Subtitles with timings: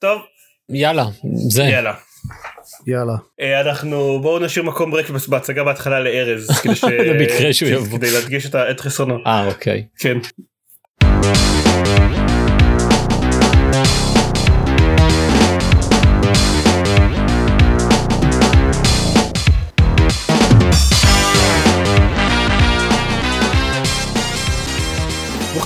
[0.00, 0.20] טוב
[0.68, 1.04] יאללה
[1.48, 1.94] זה יאללה
[2.86, 3.16] יאללה.
[3.40, 6.84] אה, אנחנו בואו נשאיר מקום ריק בהצגה בהתחלה לארז כדי ש...
[6.84, 7.98] למקרה שהוא יבוא.
[7.98, 9.18] כדי להדגיש את חסרונו.
[9.26, 10.18] אה אוקיי כן.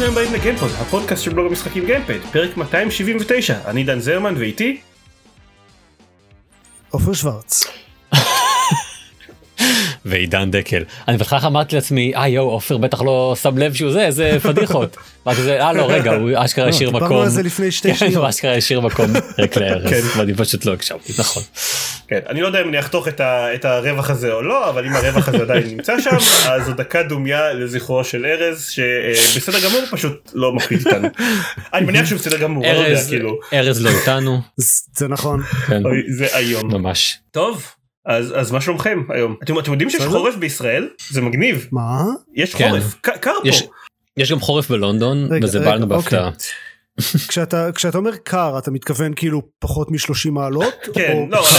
[0.05, 4.80] ברוכים הבאים לגיימפוד, הפודקאסט של בלוג המשחקים גיימפד, פרק 279, אני דן זרמן ואיתי
[6.90, 7.64] עופר שוורץ.
[10.04, 14.07] ועידן דקל אני בהתחלה אמרתי לעצמי אה יואו עופר בטח לא שם לב שהוא זה
[14.07, 14.96] איזה פדיחות.
[15.26, 17.22] רק זה אה לא רגע הוא אשכרה לא, השאיר דיברנו מקום.
[17.22, 18.14] על זה לפני שתי כן, שניות.
[18.14, 19.61] הוא אשכרה השאיר מקום ריק כן.
[19.61, 21.43] לארז ואני פשוט לא הקשבתי נכון.
[22.09, 23.21] כן, אני לא יודע אם אני אחתוך את,
[23.64, 26.17] הרווח הזה או לא, אבל אם הרווח הזה עדיין נמצא שם,
[26.50, 31.09] אז זו דקה דומיה לזכרו של ארז, שבסדר גמור פשוט לא מקפיד איתנו.
[31.75, 34.41] אני מניח שהוא בסדר גמור, לא יודע, ארז כאילו, ארז לא איתנו.
[34.56, 35.42] זה- נכון.
[35.67, 35.83] כן,
[36.17, 36.73] זה איום.
[36.75, 37.19] ממש.
[37.31, 37.62] טוב,
[38.06, 39.37] אז, אז מה שלומכם היום?
[39.42, 40.03] אתם, אתם יודעים שיש.
[40.03, 40.89] חורף בישראל?
[41.11, 42.03] זה מגניב, מה?
[42.34, 42.69] יש כן.
[42.70, 43.69] חורף, ק- קר יש- פה.
[44.17, 46.27] יש גם חורף בלונדון רגע, וזה בא לנו בהפתעה.
[46.27, 46.39] אוקיי.
[47.29, 50.75] כשאתה כשאתה אומר קר אתה מתכוון כאילו פחות מ-30 מעלות?
[50.95, 51.42] כן, או לא,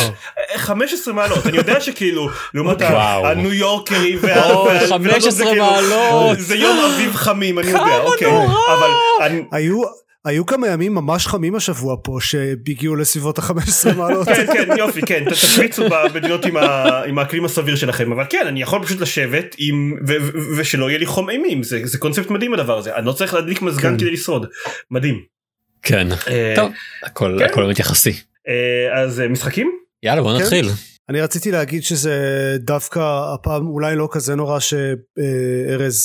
[0.54, 0.58] קר?
[0.58, 2.78] 15 מעלות, אני יודע שכאילו, לעומת.
[2.82, 6.40] הניו יורקרים, וה- או, וה- 15 זה כאילו- מעלות.
[6.40, 8.46] זה יום אביב חמים, אני יודע, כמה אוקיי, נורא.
[8.78, 8.90] אבל
[9.52, 9.82] היו
[10.26, 14.28] היו כמה ימים ממש חמים השבוע פה שהגיעו לסביבות ה-15 מעלות.
[14.36, 18.62] כן כן יופי כן תשוויצו במדינות עם ה- עם האקלים הסביר שלכם אבל כן אני
[18.62, 22.54] יכול פשוט לשבת עם ו- ו- ושלא יהיה לי חום אימים זה זה קונספט מדהים
[22.54, 23.98] הדבר הזה אני לא צריך להדליק מזגן כן.
[23.98, 24.46] כדי לשרוד
[24.92, 25.22] מדהים.
[25.82, 26.08] כן.
[26.28, 26.72] אה, טוב
[27.04, 27.46] הכל כן.
[27.46, 28.14] הכל באמת יחסי.
[28.48, 29.72] אה, אז אה, משחקים
[30.04, 30.44] יאללה בוא כן.
[30.44, 30.70] נתחיל.
[31.10, 32.16] אני רציתי להגיד שזה
[32.60, 33.00] דווקא
[33.34, 36.02] הפעם אולי לא כזה נורא שארז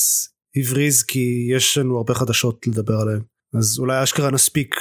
[0.55, 3.19] הבריז כי יש לנו הרבה חדשות לדבר עליהן.
[3.57, 4.75] אז אולי אשכרה נספיק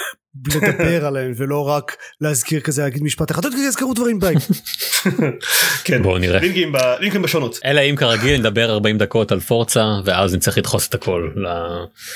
[0.54, 4.34] לדבר עליהן ולא רק להזכיר כזה להגיד משפט אחד "עוד כזה יזכרו דברים ביי.
[5.84, 6.40] כן בואו נראה.
[6.40, 10.88] לינקים ב- לינקים בשונות אלא אם כרגיל נדבר 40 דקות על פורצה ואז נצטרך לדחוס
[10.88, 11.31] את הכל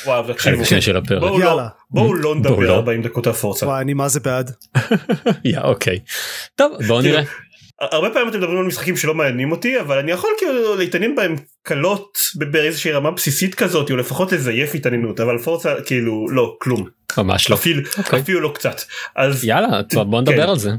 [0.06, 1.20] וואו לחלק השני של הפרק.
[1.20, 1.62] בואו לא-.
[1.90, 2.74] בואו לא נדבר לא.
[2.74, 3.66] 40 דקות על פורצה.
[3.66, 4.50] וואי אני מה זה בעד.
[5.44, 5.98] יא אוקיי.
[6.54, 7.22] טוב בואו נראה.
[7.80, 11.36] הרבה פעמים אתם מדברים על משחקים שלא מעניינים אותי אבל אני יכול כאילו להתעניין בהם
[11.62, 17.50] קלות באיזושהי רמה בסיסית כזאת או לפחות לזייף התעניינות אבל פורצה כאילו לא כלום ממש
[17.50, 17.54] לא.
[17.54, 18.20] אפילו אוקיי.
[18.20, 18.80] אפילו לא קצת
[19.16, 20.32] אז יאללה בוא כן.
[20.32, 20.70] נדבר על זה.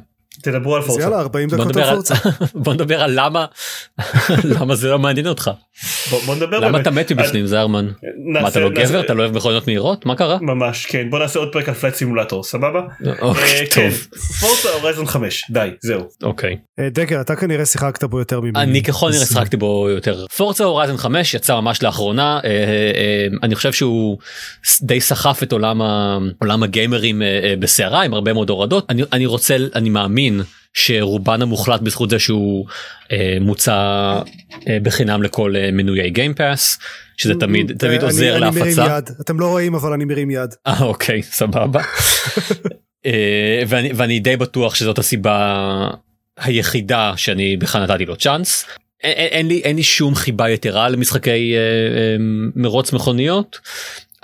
[0.42, 1.02] תדברו על פורצה.
[1.04, 2.16] יאללה 40 בוא דקות על פורצה.
[2.64, 3.46] בוא נדבר על למה
[4.60, 5.52] למה זה לא מעניין אותך.
[6.10, 6.80] בוא, נדבר למה.
[6.82, 7.88] אתה מת מבפנים זרמן?
[8.42, 10.38] מה אתה לא גבר אתה לא אוהב מכוניות מהירות מה קרה?
[10.42, 12.82] ממש כן בוא נעשה עוד פרק על Flight Simulator סבבה?
[13.22, 13.90] אוקיי, אה, כן.
[13.90, 14.08] טוב
[14.40, 16.02] Forza Horizon 5 די זהו.
[16.24, 16.58] אוקיי.
[16.80, 18.64] אה, דקל אתה כנראה שיחקת בו יותר ממני.
[18.64, 20.26] אני ככל הנראה אז- שיחקתי בו יותר.
[20.38, 22.56] Forza Horizon 5 יצא ממש לאחרונה אה, אה,
[22.96, 24.18] אה, אני חושב שהוא
[24.82, 29.56] די סחף את עולם הגיימרים אה, אה, בסערה עם הרבה מאוד הורדות אני אני רוצה
[29.76, 30.25] אני מאמין
[30.74, 32.66] שרובן המוחלט בזכות זה שהוא
[33.12, 33.74] אה, מוצע
[34.68, 36.78] אה, בחינם לכל אה, מנויי גיימפאס
[37.18, 38.98] שזה תמיד אה, תמיד אני- עוזר אני מרים להפצה.
[38.98, 39.10] יד.
[39.22, 40.56] אתם לא רואים אבל אני מרים יד.
[40.68, 41.82] אה אוקיי סבבה.
[43.06, 45.88] אה, ואני ואני די בטוח שזאת הסיבה
[46.38, 48.66] היחידה שאני בכלל נתתי לו צ'אנס.
[49.04, 52.16] אין, אין, אין לי אין לי שום חיבה יתרה למשחקי אה, אה,
[52.56, 53.60] מרוץ מכוניות.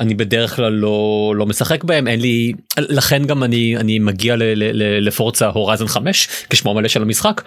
[0.02, 4.44] אני בדרך כלל לא לא משחק בהם אין לי לכן גם אני אני מגיע ל,
[4.44, 7.42] ל, ל, לפורצה הורייזן 5 כשמו המלא של המשחק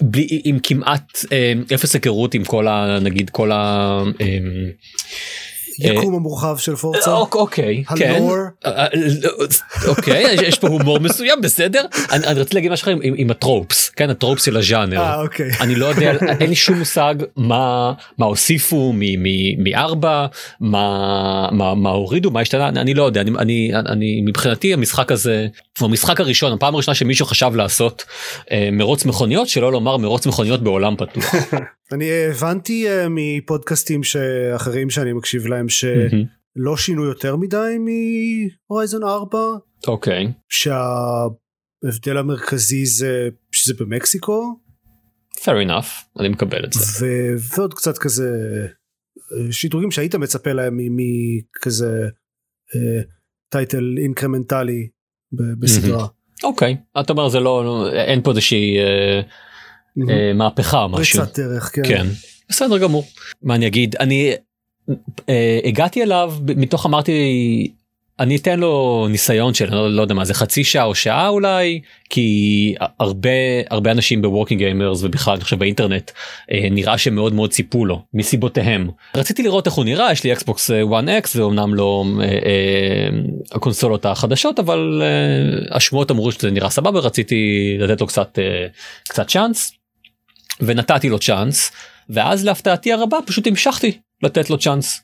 [0.00, 2.98] בלי עם כמעט אה, אפס היכרות עם כל ה...
[3.00, 3.56] נגיד כל ה...
[4.20, 4.38] אה,
[5.80, 7.12] יקום המורחב של פורצה.
[7.12, 8.22] אוק- אוקיי כן.
[8.66, 8.86] אה, אה,
[9.88, 14.44] אוקיי יש- פה הומור מסוים בסדר אני רציתי להגיד משהו אחר עם- הטרופס כן הטרופס
[14.44, 15.00] של הז'אנר.
[15.00, 15.50] אה אוקיי.
[15.60, 18.92] אני לא יודע אין לי שום מושג מה הוסיפו
[19.58, 20.26] מארבע
[20.60, 21.48] מה
[21.90, 25.46] הורידו מה השתנה אני לא יודע אני אני אני מבחינתי המשחק הזה
[25.78, 28.04] הוא המשחק הראשון הפעם הראשונה שמישהו חשב לעשות
[28.52, 31.24] אה, מרוץ מכוניות שלא לומר מרוץ מכוניות בעולם פתוח.
[31.92, 37.76] אני הבנתי אה, מפודקאסטים שאחרים שאני מקשיב להם שלא שינו יותר מדי
[38.68, 39.38] מהורייזון 4
[39.88, 40.32] אוקיי.
[40.48, 44.58] שההבדל המרכזי זה שזה במקסיקו?
[45.36, 47.04] Fair enough אני מקבל את זה.
[47.06, 48.30] ו- ועוד קצת כזה
[49.16, 52.08] אה, שדרוגים שהיית מצפה להם מכזה
[52.74, 53.02] אה,
[53.48, 54.88] title אינקרמנטלי
[55.32, 56.06] בסדרה.
[56.44, 58.76] אוקיי אתה אומר זה לא לא- אין פה איזושהי
[59.98, 61.18] אה, אה, מהפכה או משהו.
[61.18, 61.82] פריצת דרך כן.
[61.84, 62.06] כן.
[62.48, 63.04] בסדר גמור.
[63.42, 63.96] מה אני אגיד?
[63.96, 64.32] אני
[65.28, 67.12] אה, הגעתי אליו מתוך אמרתי
[68.20, 71.80] אני אתן לו ניסיון של לא, לא יודע מה זה חצי שעה או שעה אולי
[72.10, 73.30] כי הרבה
[73.70, 76.10] הרבה אנשים ב Working Gamers ובכלל אני חושב באינטרנט
[76.52, 78.90] אה, נראה שמאוד מאוד ציפו לו מסיבותיהם.
[79.14, 83.08] רציתי לראות איך הוא נראה יש לי אקסבוקס 1x זה אמנם לא אה, אה,
[83.52, 88.66] הקונסולות החדשות אבל אה, השמועות אמרו שזה נראה סבבה רציתי לתת לו קצת אה,
[89.08, 89.72] קצת צ'אנס
[90.60, 91.72] ונתתי לו צ'אנס
[92.10, 95.02] ואז להפתעתי הרבה פשוט המשכתי לתת לו צ'אנס.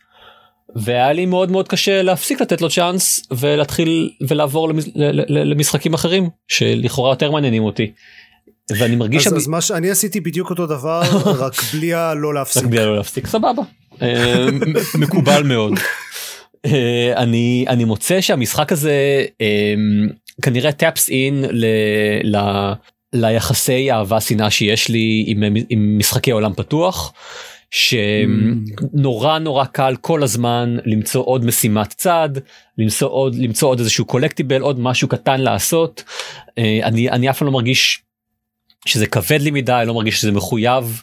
[0.76, 4.84] והיה לי מאוד מאוד קשה להפסיק לתת לו צ'אנס ולהתחיל ולעבור למש,
[5.28, 7.92] למשחקים אחרים שלכאורה יותר מעניינים אותי.
[8.78, 11.02] ואני מרגיש אז, אז מה שאני עשיתי בדיוק אותו דבר
[11.44, 12.62] רק בלי הלא להפסיק.
[12.62, 13.62] רק בלי הלא להפסיק סבבה
[14.02, 14.46] אה,
[14.98, 15.72] מקובל מאוד.
[16.66, 19.74] אה, אני אני מוצא שהמשחק הזה אה,
[20.42, 21.44] כנראה טאפס אין.
[23.12, 27.12] ליחסי אהבה שנאה שיש לי עם, עם משחקי עולם פתוח.
[27.70, 32.28] שנורא נורא קל כל הזמן למצוא עוד משימת צד
[32.78, 36.04] למצוא עוד למצוא עוד איזשהו קולקטיבל עוד משהו קטן לעשות
[36.58, 38.02] אה, אני אני אף פעם לא מרגיש
[38.86, 41.02] שזה כבד לי מדי לא מרגיש שזה מחויב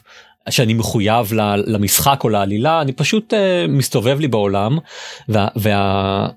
[0.50, 1.32] שאני מחויב
[1.66, 3.36] למשחק או לעלילה אני פשוט uh,
[3.68, 4.78] מסתובב לי בעולם
[5.28, 6.28] וה, וה...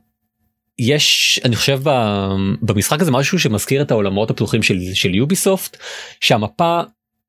[0.79, 1.79] יש אני חושב
[2.62, 5.77] במשחק הזה משהו שמזכיר את העולמות הפתוחים של, של יוביסופט
[6.21, 6.81] שהמפה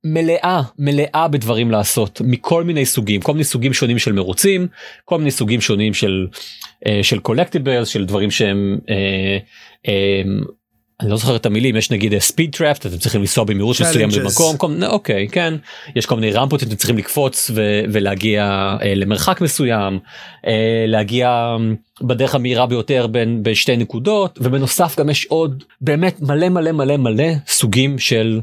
[0.04, 4.68] מלאה מלאה בדברים לעשות מכל מיני סוגים כל מיני סוגים שונים של מרוצים
[5.04, 10.48] כל מיני סוגים שונים של uh, של קולקטיבלס של דברים שהם uh, um,
[11.00, 14.56] אני לא זוכר את המילים יש נגיד ספיד טראפט אתם צריכים לנסוע במהירות מסוים במקום
[14.56, 15.54] כל, אוקיי כן
[15.96, 20.48] יש כל מיני רמפות אתם צריכים לקפוץ ו, ולהגיע uh, למרחק מסוים uh,
[20.86, 21.56] להגיע
[22.00, 27.32] בדרך המהירה ביותר בין בשתי נקודות ובנוסף גם יש עוד באמת מלא מלא מלא מלא
[27.46, 28.40] סוגים של.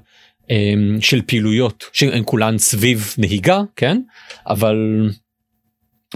[0.50, 4.02] אמ, של פעילויות שהן כולן סביב נהיגה כן
[4.48, 5.10] אבל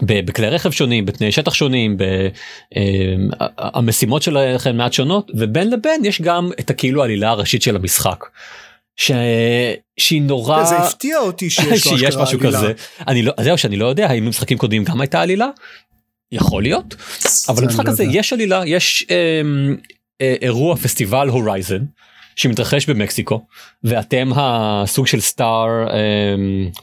[0.02, 1.98] בכלי רכב שונים בתנאי שטח שונים
[2.76, 8.26] אמ, המשימות שלכם מעט שונות ובין לבין יש גם את הכאילו העלילה הראשית של המשחק.
[8.96, 9.12] ש...
[9.98, 12.58] שהיא נורא זה הפתיע אותי שיש, שיש משהו עלילה.
[12.58, 12.74] כזה
[13.08, 15.48] אני לא זהו שאני לא יודע האם במשחקים קודמים גם הייתה עלילה.
[16.32, 16.96] יכול להיות
[17.50, 19.42] אבל במשחק לא הזה יש עלילה יש אה,
[20.22, 21.84] אה, אירוע פסטיבל הורייזן
[22.36, 23.46] שמתרחש במקסיקו
[23.84, 25.70] ואתם הסוג של סטאר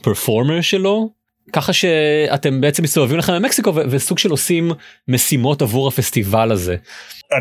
[0.01, 1.09] פרפורמר שלו
[1.53, 4.71] ככה שאתם בעצם מסתובבים לכם במקסיקו וסוג של עושים
[5.07, 6.75] משימות עבור הפסטיבל הזה.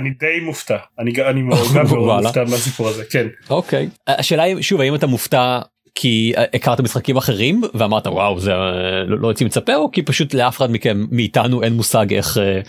[0.01, 0.77] אני די מופתע.
[0.99, 3.27] אני אני מאוד מופתע מהסיפור הזה כן.
[3.51, 3.89] אוקיי.
[4.07, 5.61] השאלה היא שוב האם אתה מופתע
[5.95, 8.53] כי הכרת משחקים אחרים ואמרת וואו זה
[9.07, 12.61] לא, לא הייתי מצפה או כי פשוט לאף אחד מכם מאיתנו אין מושג איך אה,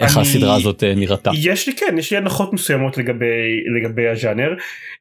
[0.00, 0.22] איך אני...
[0.22, 1.30] הסדרה הזאת אה, נראתה.
[1.34, 4.54] יש לי כן יש לי הנחות מסוימות לגבי לגבי הז'אנר.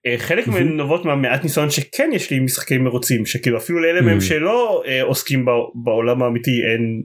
[0.05, 4.21] אה, חלק מהן נובעות מהמעט ניסיון שכן יש לי משחקי מרוצים שכאילו אפילו לאלה מהם
[4.21, 5.45] שלא אה, עוסקים
[5.75, 7.01] בעולם האמיתי אין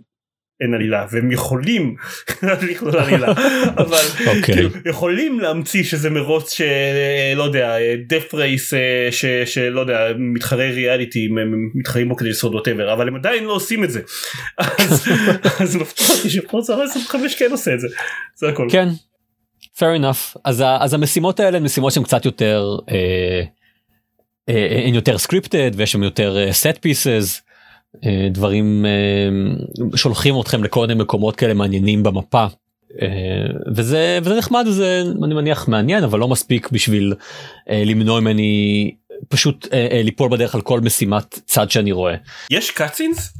[0.60, 1.94] אין עלילה והם יכולים
[2.70, 3.32] לכלול עלילה
[3.82, 4.28] אבל okay.
[4.28, 4.54] אוקיי.
[4.54, 7.76] כאילו, יכולים להמציא שזה מרוץ שלא יודע
[8.08, 8.72] דף רייס
[9.44, 13.84] שלא יודע מתחרי ריאליטי הם מתחרים בו כדי לשרוד ווטאבר אבל הם עדיין לא עושים
[13.84, 14.00] את זה
[14.58, 15.08] אז,
[15.60, 17.88] אז מפתיע אותי שפורצה 25 כן עושה את זה
[18.36, 18.88] זה הכל כן
[19.76, 23.42] fair enough אז, אז המשימות האלה הן משימות שהן קצת יותר אה,
[24.48, 27.45] אה, הן יותר סקריפטד ויש שם יותר אה, set pieces.
[28.04, 32.46] אה, דברים אה, שולחים אתכם לכל מיני מקומות כאלה מעניינים במפה.
[33.02, 33.08] אה,
[33.74, 37.14] וזה וזה נחמד זה אני מניח מעניין אבל לא מספיק בשביל
[37.70, 38.90] למנוע ממני
[39.28, 39.68] פשוט
[40.04, 42.14] ליפול בדרך על כל משימת צד שאני רואה.
[42.50, 43.32] יש קאצינס?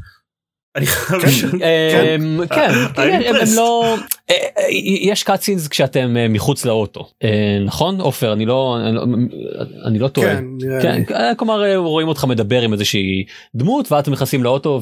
[0.76, 1.50] אני חייב לשאול.
[1.58, 3.96] כן, כן, כן הם לא,
[4.30, 4.64] אה, אה,
[5.00, 7.08] יש קאצינס כשאתם אה, מחוץ לאוטו,
[7.64, 8.32] נכון עופר?
[8.32, 8.78] אני לא,
[9.84, 10.36] אני לא טועה.
[10.82, 11.02] כן,
[11.36, 13.24] כלומר רואים אותך מדבר עם איזושהי
[13.54, 14.80] דמות ואז אתם נכנסים לאוטו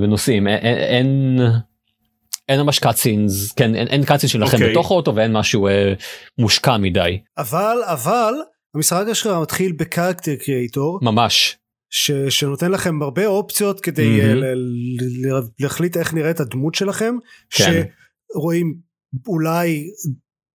[0.00, 1.38] ונוסעים, אין...
[2.50, 4.70] אין ממש קאצינס כן אין, אין קאצינס שלכם okay.
[4.70, 5.92] בתוך האוטו ואין משהו אה,
[6.38, 7.18] מושקע מדי.
[7.38, 8.34] אבל אבל
[8.74, 11.56] המשחק שלך מתחיל בקרקטר קריאטור ממש
[11.90, 14.24] ש, שנותן לכם הרבה אופציות כדי mm-hmm.
[14.24, 17.14] ל, ל, ל, להחליט איך נראית הדמות שלכם
[17.50, 17.82] כן.
[18.34, 18.74] שרואים
[19.26, 19.90] אולי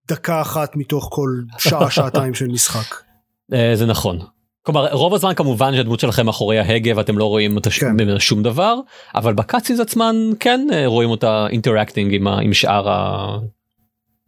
[0.08, 1.28] דקה אחת מתוך כל
[1.58, 2.96] שעה שעתיים של משחק.
[3.52, 4.18] אה, זה נכון.
[4.62, 8.18] כלומר רוב הזמן כמובן שהדמות שלכם מאחורי ההגה ואתם לא רואים אותה כן.
[8.18, 8.76] שום דבר
[9.14, 12.88] אבל בקאטסינז עצמן כן אה, רואים אותה interacting עם, עם שאר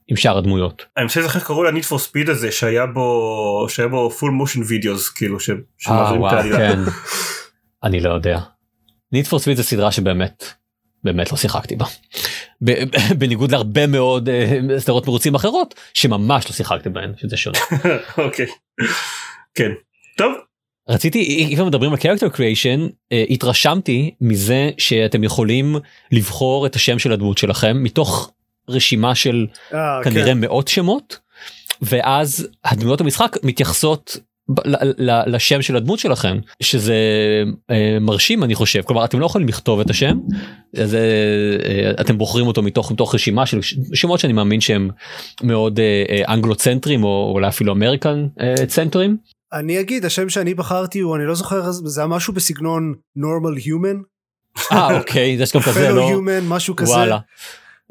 [0.08, 0.84] עם שאר הדמויות.
[0.96, 5.08] אני חושב איך קראו לניט פור ספיד הזה שהיה בו שהיה בו full motion videos
[5.08, 6.56] כאילו שמעבירים את העלילה.
[6.56, 6.78] כן.
[7.84, 8.38] אני לא יודע.
[9.12, 10.44] ניט פור ספיד זה סדרה שבאמת
[11.04, 11.86] באמת לא שיחקתי בה.
[13.18, 17.58] בניגוד להרבה מאוד אה, סדרות מרוצים אחרות שממש לא שיחקתי בהן שזה שונה.
[18.18, 18.46] אוקיי.
[19.54, 19.70] כן.
[20.16, 20.32] טוב.
[20.88, 25.76] רציתי אם מדברים על character creation אה, התרשמתי מזה שאתם יכולים
[26.12, 28.32] לבחור את השם של הדמות שלכם מתוך
[28.68, 30.40] רשימה של אה, כנראה כן.
[30.40, 31.18] מאות שמות
[31.82, 34.16] ואז הדמויות המשחק מתייחסות
[34.48, 36.94] ב- ל- ל- לשם של הדמות שלכם שזה
[37.70, 40.18] אה, מרשים אני חושב כלומר אתם לא יכולים לכתוב את השם
[40.76, 41.00] אז אה,
[41.64, 43.58] אה, אתם בוחרים אותו מתוך מתוך רשימה של
[43.94, 44.90] שמות שאני מאמין שהם
[45.42, 49.16] מאוד אה, אה, אנגלו-צנטרים או אולי אפילו אמריקן אה, צנטרים.
[49.52, 53.96] אני אגיד השם שאני בחרתי הוא אני לא זוכר זה היה משהו בסגנון normal human
[54.72, 56.92] אה אוקיי יש גם כזה לא human משהו כזה.
[56.92, 57.18] וואלה.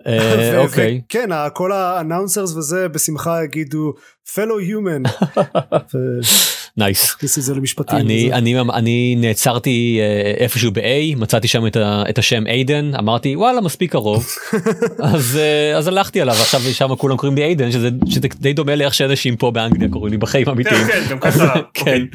[0.07, 3.93] אה, אוקיי וכן ה- כל האנאונסרס וזה בשמחה יגידו
[4.35, 5.09] fellow human.
[6.77, 7.13] נייס.
[7.15, 7.97] נכניס את זה למשפטים.
[7.99, 8.35] אני וזה.
[8.37, 13.61] אני אני נעצרתי אה, איפשהו ב-A מצאתי שם את, ה, את השם איידן אמרתי וואלה
[13.61, 14.27] מספיק קרוב
[15.13, 18.75] אז אה, אז הלכתי עליו עכשיו שם כולם קוראים לי איידן שזה שזה די דומה
[18.75, 20.87] לאיך שאנשים פה באנגליה קוראים לי בחיים אמיתיים.
[20.87, 21.53] כן, גם ככה.
[21.53, 22.07] כן אוקיי.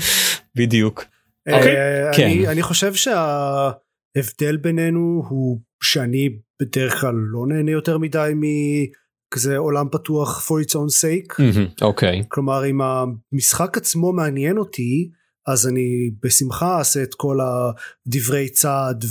[0.57, 1.05] בדיוק.
[1.53, 1.77] אוקיי.
[2.17, 2.25] כן.
[2.27, 9.87] אני- אני חושב שההבדל בינינו הוא שאני בדרך כלל לא נהנה יותר מדי מכזה עולם
[9.93, 11.43] פתוח for its own sake.
[11.83, 15.11] אוקיי כלומר אם המשחק עצמו מעניין אותי
[15.47, 19.05] אז אני בשמחה אעשה את כל הדברי צעד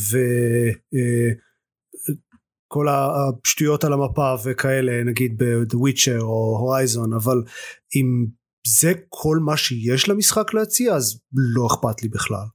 [2.67, 7.43] וכל השטויות על המפה וכאלה נגיד ב-The Witcher או Horizon אבל
[7.95, 8.25] אם
[8.67, 12.45] זה כל מה שיש למשחק להציע אז לא אכפת לי בכלל.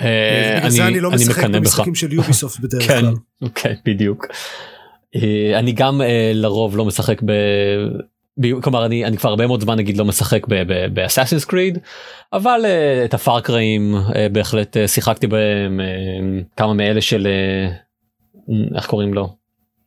[0.00, 1.44] אה, זה אני לא משחק.
[1.44, 3.14] במשחקים של יוביסופט בדרך כן, כלל.
[3.54, 4.26] כן, בדיוק.
[5.16, 7.32] אה, אני גם אה, לרוב לא משחק ב...
[8.62, 10.46] כלומר אני אני כבר הרבה מאוד זמן נגיד לא משחק
[10.92, 11.78] באסאסינס קריד
[12.32, 12.60] אבל
[13.04, 13.94] את הפארקראים
[14.32, 15.80] בהחלט שיחקתי בהם
[16.56, 17.28] כמה מאלה של
[18.74, 19.36] איך קוראים לו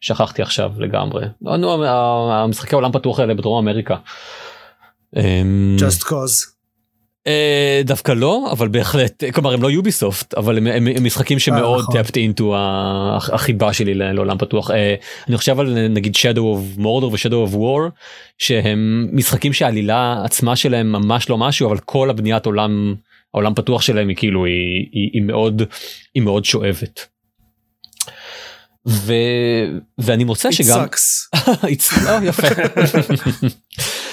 [0.02, 1.86] שכחתי עכשיו לגמרי לא, נו,
[2.32, 3.96] המשחקי עולם פתוח האלה בדרום אמריקה.
[5.16, 6.53] Just cause.
[7.28, 11.80] אה, דווקא לא אבל בהחלט כלומר הם לא יוביסופט אבל הם, הם, הם משחקים שמאוד
[11.82, 11.96] נכון.
[12.02, 14.96] tapped into ה- החיבה שלי לעולם פתוח אה,
[15.28, 17.92] אני חושב על נגיד shadow of mordor ו-shadow of war
[18.38, 22.96] שהם משחקים שהעלילה עצמה שלהם ממש לא משהו אבל כל הבניית עולם
[23.34, 24.54] העולם פתוח שלהם היא כאילו היא,
[24.92, 25.62] היא, היא מאוד
[26.16, 27.08] היא מאוד שואבת.
[28.88, 29.14] ו...
[29.98, 31.36] ואני מוצא It שגם sucks.
[31.74, 32.48] It's- אה, יפה.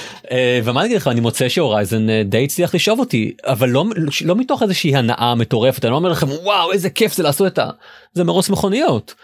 [0.64, 3.84] ומה אני אגיד לך אני מוצא שהורייזן אה, די הצליח לשאוב אותי אבל לא
[4.24, 7.58] לא מתוך איזושהי הנאה מטורפת אני לא אומר לכם וואו איזה כיף זה לעשות את
[7.58, 7.70] ה...
[8.12, 9.14] זה מרוץ מכוניות.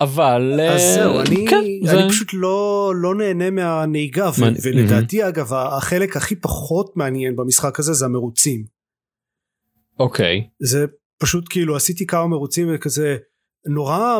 [0.00, 4.60] אבל אה, אז זהו אני כן, זה- אני פשוט לא לא נהנה מהנהיגה ו- מעניין.
[4.64, 8.64] ולדעתי אגב החלק הכי פחות מעניין במשחק הזה זה המרוצים.
[9.98, 10.86] אוקיי זה
[11.22, 13.16] פשוט כאילו עשיתי כמה מרוצים וכזה
[13.66, 14.18] נורא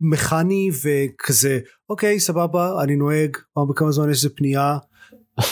[0.00, 1.58] מכני וכזה
[1.90, 4.76] אוקיי סבבה אני נוהג פעם בכמה זמן יש איזה פנייה.
[5.38, 5.44] אה,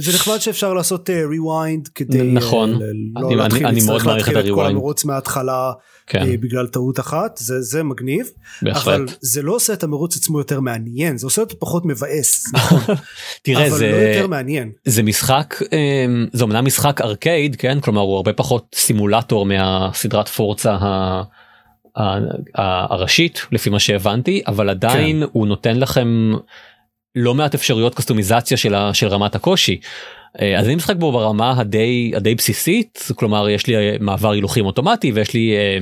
[0.00, 2.70] זה נחמד שאפשר לעשות ריוויינד כדי אה, נכון.
[2.72, 4.66] אני- לא להתחיל להצטרך מעריך את להתחיל את כל.
[4.66, 5.72] המרוץ מההתחלה
[6.06, 8.26] כן אה, בגלל טעות אחת זה זה מגניב
[8.72, 12.94] אבל זה לא עושה את המרוץ עצמו יותר מעניין זה עושה אותו פחות מבאס נכון,
[13.42, 18.16] תראה זה לא יותר מעניין זה משחק אה, זה אמנם משחק ארקייד כן כלומר הוא
[18.16, 20.76] הרבה פחות סימולטור מהסדרת פורצה
[22.54, 25.28] הראשית לפי מה שהבנתי אבל עדיין כן.
[25.32, 26.32] הוא נותן לכם
[27.16, 29.80] לא מעט אפשרויות קסטומיזציה של, ה- של רמת הקושי.
[30.40, 34.66] אה, אז אני משחק בו ברמה הדי הדי בסיסית כלומר יש לי אה, מעבר הילוכים
[34.66, 35.78] אוטומטי ויש לי אה,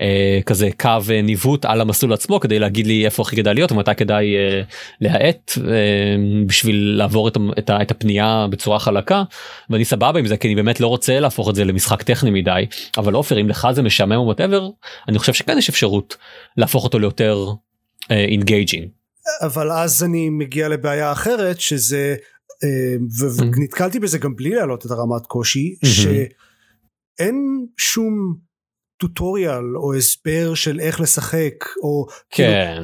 [0.00, 3.72] אה, כזה קו אה, ניווט על המסלול עצמו כדי להגיד לי איפה הכי כדאי להיות
[3.72, 4.62] ומתי כדאי אה,
[5.00, 5.74] להאט אה,
[6.46, 9.22] בשביל לעבור את, את, את הפנייה בצורה חלקה
[9.70, 12.66] ואני סבבה עם זה כי אני באמת לא רוצה להפוך את זה למשחק טכני מדי
[12.98, 14.68] אבל עופר אם לך זה משעמם או whatever
[15.08, 16.16] אני חושב שכן יש אפשרות
[16.56, 17.46] להפוך אותו ליותר
[18.10, 18.97] engaging.
[19.40, 22.16] אבל אז אני מגיע לבעיה אחרת שזה
[22.64, 22.96] אה,
[23.38, 25.94] ונתקלתי בזה גם בלי להעלות את הרמת קושי mm-hmm.
[25.94, 28.34] שאין שום
[29.00, 32.82] טוטוריאל או הסבר של איך לשחק או כאילו, כן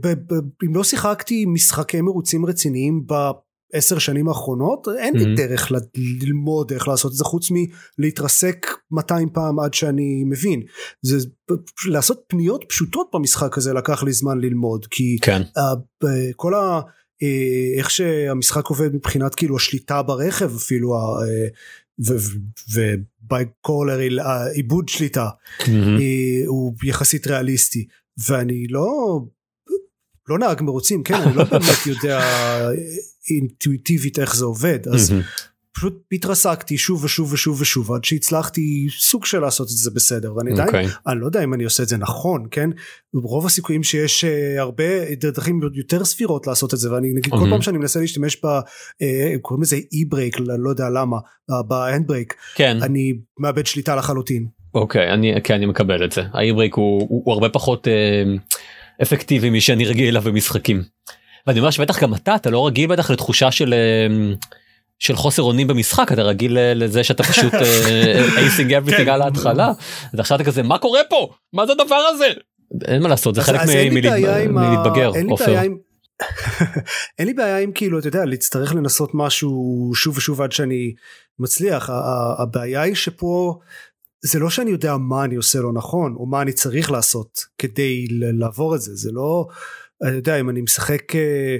[0.00, 3.06] ב- אם לא שיחקתי משחקי מרוצים רציניים
[3.72, 5.36] בעשר שנים האחרונות אין לי Mhm.
[5.36, 5.76] דרך ל-
[6.22, 7.48] ללמוד איך לעשות את זה חוץ
[7.98, 10.62] מלהתרסק 200 פעם עד שאני מבין
[11.02, 11.16] זה
[11.88, 15.42] לעשות פניות פשוטות במשחק הזה לקח לי זמן ללמוד כי כן
[16.04, 16.80] ב- כל ה...
[17.22, 21.46] אה, איך שהמשחק עובד מבחינת כאילו השליטה ברכב אפילו אה,
[22.74, 23.98] ובייקולר
[24.54, 25.28] עיבוד שליטה.
[25.68, 27.86] אה, הוא יחסית ריאליסטי
[28.28, 29.20] ואני לא
[30.28, 32.20] לא נהג מרוצים כן אני לא באמת יודע
[33.30, 35.12] אינטואיטיבית איך זה עובד אז.
[35.76, 40.52] פשוט התרסקתי שוב ושוב ושוב ושוב עד שהצלחתי סוג של לעשות את זה בסדר ואני
[40.52, 40.86] עדיין אוקיי.
[41.06, 42.70] אני לא יודע אם אני עושה את זה נכון כן
[43.14, 47.50] רוב הסיכויים שיש uh, הרבה דרכים יותר סבירות לעשות את זה ואני נגיד כל מהמם.
[47.50, 48.46] פעם שאני מנסה להשתמש ב...
[48.46, 51.16] uh, קוראים לזה אי ברייק לא יודע למה
[52.06, 54.46] brake כן אני מאבד שליטה לחלוטין.
[54.74, 58.22] אוקיי אני כן אני מקבל את זה ה e-brake הוא, הוא, הוא הרבה פחות אה,
[59.02, 60.82] אפקטיבי משאני רגיל אליו במשחקים.
[61.46, 64.34] ואני אומר שבטח גם אתה אתה לא רגיל בטח לתחושה של אה,
[64.98, 67.54] של חוסר אונים במשחק אתה רגיל לזה שאתה פשוט
[68.38, 69.72] acing אה, everything על ההתחלה
[70.14, 71.28] ועכשיו אתה כזה מה קורה פה?
[71.52, 72.26] מה זה הדבר הזה?
[72.84, 73.60] אין מה לעשות זה חלק
[74.48, 75.12] מלהתבגר.
[77.18, 80.94] אין לי בעיה עם כאילו אתה יודע להצטרך לנסות משהו שוב ושוב עד שאני
[81.38, 81.90] מצליח.
[82.38, 83.58] הבעיה היא שפה
[84.24, 88.06] זה לא שאני יודע מה אני עושה לא נכון או מה אני צריך לעשות כדי
[88.10, 89.46] לעבור את זה זה לא
[90.02, 91.56] אני יודע אם אני משחק אה,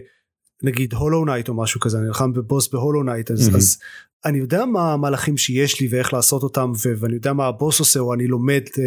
[0.63, 3.57] נגיד הולו נייט או משהו כזה אני נלחם בבוס בהולו נייט אז, mm-hmm.
[3.57, 3.79] אז
[4.25, 8.01] אני יודע מה המהלכים שיש לי ואיך לעשות אותם ו- ואני יודע מה הבוס עושה
[8.01, 8.81] או אני לומד uh,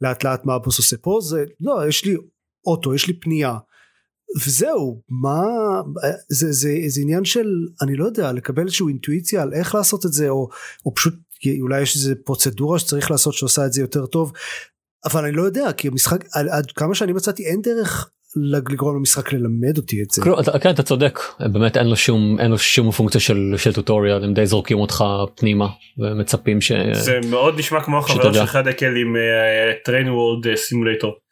[0.00, 2.16] לאט לאט מה הבוס עושה פה זה לא יש לי
[2.66, 3.58] אוטו יש לי פנייה
[4.46, 5.42] וזהו מה
[6.28, 7.46] זה, זה, זה עניין של
[7.82, 10.48] אני לא יודע לקבל איזושהי אינטואיציה על איך לעשות את זה או,
[10.86, 11.14] או פשוט
[11.60, 14.32] אולי יש איזה פרוצדורה שצריך לעשות שעושה את זה יותר טוב
[15.04, 19.76] אבל אני לא יודע כי המשחק עד כמה שאני מצאתי אין דרך לגרום למשחק ללמד
[19.76, 20.22] אותי את זה.
[20.40, 24.24] אתה, כן אתה צודק באמת אין לו שום אין לו שום פונקציה של, של טוטוריאל
[24.24, 25.04] הם די זורקים אותך
[25.36, 26.72] פנימה ומצפים ש...
[26.92, 29.16] זה מאוד נשמע כמו החבר שלך דקל עם
[29.84, 31.23] טריין וורד סימולטור.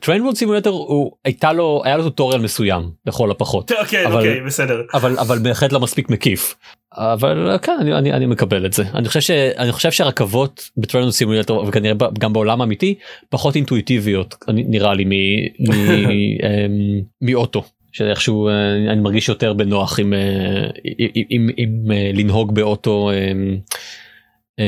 [0.00, 3.72] טריין וורד סימולטור הוא הייתה לו היה לו טוטוריאל מסוים לכל הפחות.
[3.72, 4.82] אוקיי אוקיי בסדר.
[4.94, 6.54] אבל אבל בהחלט לא מספיק מקיף.
[6.92, 8.84] אבל כן אני, אני, אני מקבל את זה.
[8.94, 12.94] אני חושב שאני חושב שהרכבות בטריין סימולטור וכנראה גם בעולם האמיתי
[13.28, 17.62] פחות אינטואיטיביות נראה לי אמ, מאוטו.
[17.92, 23.58] שאיכשהו אה, אני מרגיש יותר בנוח עם, אה, עם, עם, עם אה, לנהוג באוטו אמ,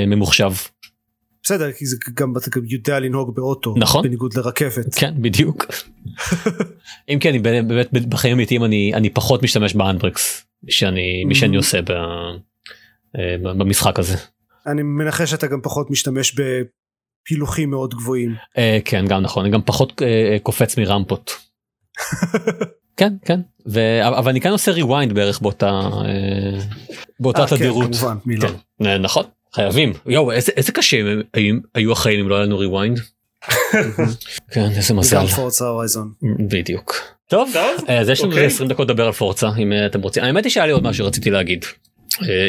[0.06, 0.52] ממוחשב.
[1.42, 5.66] בסדר כי זה גם אתה גם יודע לנהוג באוטו נכון בניגוד לרכבת כן בדיוק
[7.08, 11.56] אם כן אני באמת בחיים אמיתיים אני אני פחות משתמש ב handbrakes שאני מי שאני
[11.56, 11.80] עושה
[13.18, 14.16] אה, במשחק הזה.
[14.66, 18.34] אני מנחש שאתה גם פחות משתמש בפילונים מאוד גבוהים.
[18.58, 21.30] אה, כן גם נכון אני גם פחות אה, קופץ מרמפות.
[22.96, 23.80] כן כן ו...
[24.08, 25.80] אבל אני כן עושה rewind בערך באותה
[27.20, 27.90] באותה כן, תדירות.
[28.26, 28.48] לא.
[28.82, 30.96] כן, נכון חייבים יואו איזה, איזה קשה
[31.34, 33.00] היו, היו החיים אם לא היה לנו rewind.
[34.52, 35.16] כן איזה מזל.
[35.16, 36.12] גם פורצה הורייזון.
[36.48, 36.94] בדיוק.
[37.28, 37.52] טוב,
[37.86, 40.24] אז יש לנו 20 דקות לדבר על פורצה אם אתם רוצים.
[40.24, 41.64] האמת היא שהיה לי עוד משהו שרציתי להגיד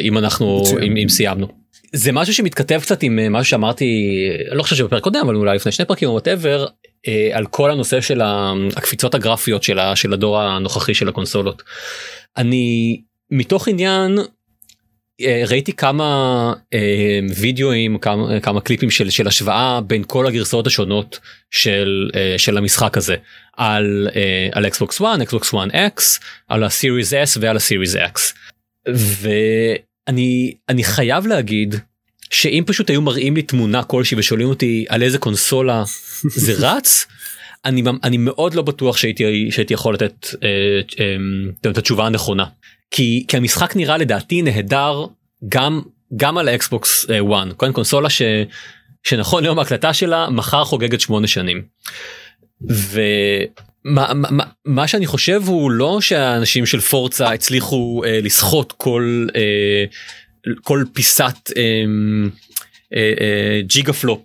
[0.01, 0.63] אם אנחנו
[1.01, 1.48] אם סיימנו.
[1.93, 4.20] זה משהו שמתכתב קצת עם משהו שאמרתי
[4.51, 6.66] לא חושב שבפרק קודם אבל אולי לפני שני פרקים או whatever
[7.33, 8.22] על כל הנושא של
[8.75, 9.63] הקפיצות הגרפיות
[9.96, 11.63] של הדור הנוכחי של הקונסולות.
[12.37, 14.24] אני מתוך עניין אה,
[15.22, 21.20] ראיתי כמה אה, וידאוים כמה, כמה קליפים של, של השוואה בין כל הגרסאות השונות
[21.52, 23.16] של, אה, של המשחק הזה
[23.58, 26.02] על, אה, על Xbox One, Xbox One X,
[26.48, 28.34] על ה-Series S ועל ה-Series X.
[28.94, 31.76] ואני אני חייב להגיד
[32.30, 35.84] שאם פשוט היו מראים לי תמונה כלשהי ושואלים אותי על איזה קונסולה
[36.22, 37.06] זה רץ
[37.66, 40.50] אני, אני מאוד לא בטוח שהייתי, שהייתי יכול לתת אה,
[41.00, 42.46] אה, את התשובה הנכונה.
[42.96, 45.06] כי, כי המשחק נראה לדעתי נהדר
[45.50, 45.82] גם
[46.16, 48.22] גם על האקסבוקס 1 אה, קודם קונסולה ש,
[49.03, 51.62] שנכון ליום ההקלטה שלה מחר חוגגת שמונה שנים.
[52.70, 59.86] ומה מה, מה שאני חושב הוא לא שהאנשים של פורצה הצליחו אה, לסחוט כל אה,
[60.62, 61.62] כל פיסת אה,
[62.96, 64.22] אה, אה, gigaflop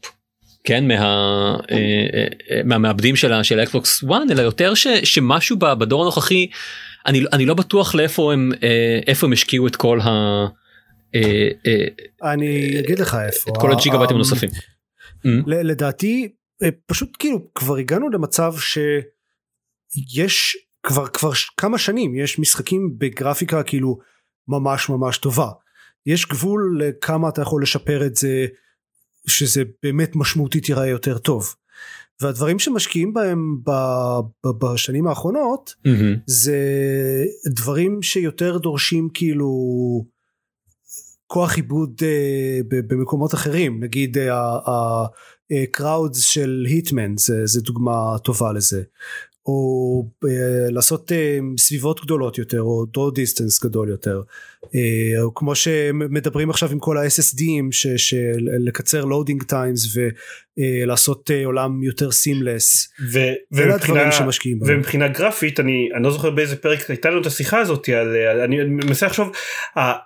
[0.64, 1.76] כן מה, אה,
[2.14, 6.46] אה, אה מהמעבדים של, של האקסבוקס 1 אלא יותר ש, שמשהו בדור הנוכחי
[7.08, 10.08] אני, אני לא בטוח לאיפה הם אה, איפה הם השקיעו את כל ה...
[11.14, 13.50] אה, אה, אני אגיד לך איפה.
[13.50, 14.50] את כל הג'יגה בייטים הנוספים.
[14.50, 15.28] Mm?
[15.46, 16.32] לדעתי
[16.86, 23.98] פשוט כאילו כבר הגענו למצב שיש כבר כבר כמה שנים יש משחקים בגרפיקה כאילו
[24.48, 25.50] ממש ממש טובה.
[26.06, 28.46] יש גבול לכמה אתה יכול לשפר את זה
[29.26, 31.54] שזה באמת משמעותית ייראה יותר טוב.
[32.22, 33.70] והדברים שמשקיעים בהם ב,
[34.44, 36.18] ב, בשנים האחרונות mm-hmm.
[36.26, 36.58] זה
[37.46, 39.48] דברים שיותר דורשים כאילו
[41.26, 44.16] כוח עיבוד uh, במקומות אחרים נגיד
[45.50, 48.82] הקראודס uh, uh, של היטמן זה, זה דוגמה טובה לזה
[49.48, 50.28] או uh,
[50.70, 51.14] לעשות uh,
[51.60, 54.22] סביבות גדולות יותר או draw distance גדול יותר.
[54.64, 54.68] uh,
[55.22, 57.88] או כמו שמדברים עכשיו עם כל ה-SSDים
[58.66, 59.96] לקצר loading times
[60.56, 62.92] ולעשות עולם יותר seamless
[63.52, 64.10] ומבחינה,
[64.66, 68.40] ומבחינה גרפית אני, אני לא זוכר באיזה פרק הייתה לנו את השיחה הזאת על, על
[68.40, 69.32] אני מנסה לחשוב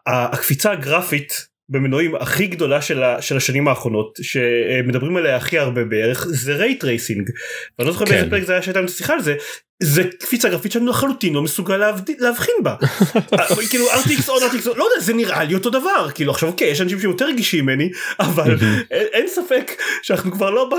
[0.06, 6.26] הקפיצה הגרפית במנועים הכי גדולה של, ה, של השנים האחרונות שמדברים עליה הכי הרבה בערך
[6.30, 7.30] זה ray tracing.
[7.78, 8.10] ואני לא זוכר כן.
[8.10, 9.34] באיזה פרק זה היה שהייתה לנו שיחה על זה
[9.82, 12.10] זה קפיצה גרפית שאני לחלוטין לא מסוגל להבד...
[12.18, 12.74] להבחין בה.
[13.38, 16.68] אה, כאילו RTX או RTX לא יודע זה נראה לי אותו דבר כאילו עכשיו אוקיי
[16.68, 18.56] יש אנשים שיותר רגישים ממני אבל
[18.90, 20.70] אין, אין ספק שאנחנו כבר לא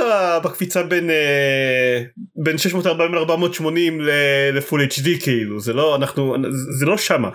[0.43, 2.03] בקפיצה בין אה,
[2.35, 4.01] בין 640 ל 480
[4.53, 6.35] לפול HD כאילו זה לא אנחנו
[6.79, 7.29] זה לא שמה.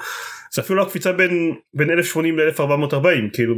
[0.53, 2.97] זה אפילו לא הקפיצה בין בין 1080 ל-1440
[3.33, 3.55] כאילו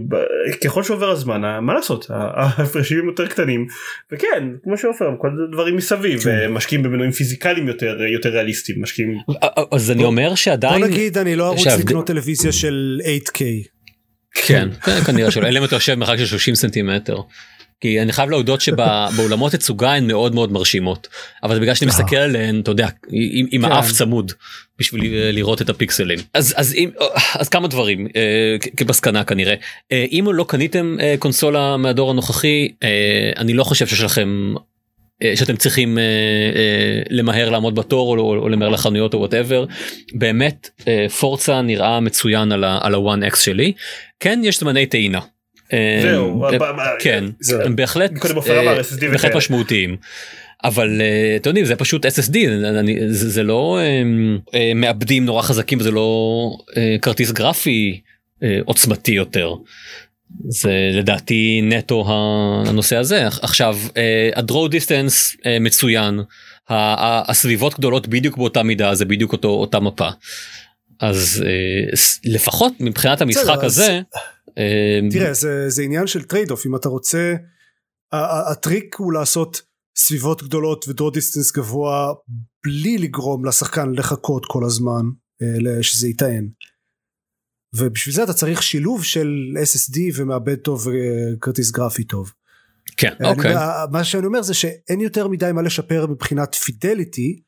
[0.64, 3.66] ככל שעובר הזמן מה לעשות ההפרשים יותר קטנים
[4.12, 6.52] וכן כמו שעופר כל הדברים מסביב כן.
[6.52, 9.18] משקיעים במנועים פיזיקליים יותר יותר ריאליסטיים משקיעים
[9.72, 13.40] אז אני אומר שעדיין בוא נגיד אני לא ארוץ לקנות טלוויזיה של 8K.
[14.32, 14.68] כן
[15.06, 17.16] כנראה שלא אלא אם אתה יושב מרחק של 30 סנטימטר.
[17.80, 21.08] כי אני חייב להודות שבאולמות תצוגה הן מאוד מאוד מרשימות
[21.42, 23.72] אבל בגלל שאני מסתכל עליהן אתה יודע עם, עם כן.
[23.72, 24.32] האף צמוד
[24.78, 26.18] בשביל לראות את הפיקסלים.
[26.34, 26.90] אז אז אם
[27.34, 29.54] אז כמה דברים אה, כמסקנה כנראה.
[29.92, 34.54] אה, אם לא קניתם אה, קונסולה מהדור הנוכחי אה, אני לא חושב שיש לכם
[35.22, 39.64] אה, שאתם צריכים אה, אה, למהר לעמוד בתור או, או, או למהר לחנויות או וואטאבר
[40.14, 43.72] באמת אה, פורצה נראה מצוין על ה-1x שלי.
[44.20, 45.20] כן יש זמני טעינה
[46.02, 46.50] זהו, אה,
[46.98, 47.24] כן,
[47.74, 48.10] בהחלט
[49.12, 49.96] בהחלט משמעותיים.
[50.64, 51.02] אבל
[51.36, 52.36] אתם יודעים זה פשוט SSD
[53.08, 53.78] זה לא
[54.74, 56.50] מעבדים נורא חזקים וזה לא
[57.02, 58.00] כרטיס גרפי
[58.64, 59.54] עוצמתי יותר.
[60.48, 63.78] זה לדעתי נטו הנושא הזה עכשיו
[64.36, 66.20] ה draw distance מצוין
[66.68, 70.08] הסביבות גדולות בדיוק באותה מידה זה בדיוק אותו אותה מפה
[71.00, 71.44] אז
[72.24, 74.00] לפחות מבחינת המשחק הזה.
[74.58, 77.34] אמ, תראה זה, זה עניין של trade off אם אתה רוצה
[78.12, 79.62] הטריק הוא לעשות
[79.98, 82.12] סביבות גדולות ו draw distance גבוה
[82.64, 85.02] בלי לגרום לשחקן לחכות כל הזמן
[85.42, 86.48] אה, שזה ייטען.
[87.76, 92.32] ובשביל זה אתה צריך שילוב של SSD ומעבד טוב וכרטיס גרפי טוב.
[92.96, 93.54] כן אוקיי.
[93.90, 97.42] מה שאני אומר זה שאין יותר מדי מה לשפר מבחינת פידליטי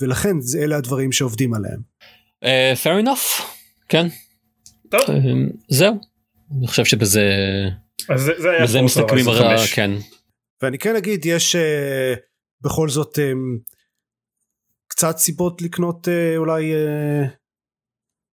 [0.00, 1.80] ולכן אלה הדברים שעובדים עליהם.
[2.44, 3.42] Uh, fair enough
[3.88, 4.06] כן.
[4.90, 5.00] טוב.
[5.00, 5.12] Uh,
[5.68, 6.00] זהו
[6.58, 7.22] אני חושב שבזה
[8.08, 9.90] אז זה, זה היה בזה מסתכלים רע, כן.
[10.62, 12.18] ואני כן אגיד יש אה,
[12.60, 13.72] בכל זאת אמ,
[14.88, 16.72] קצת סיבות לקנות אה, אולי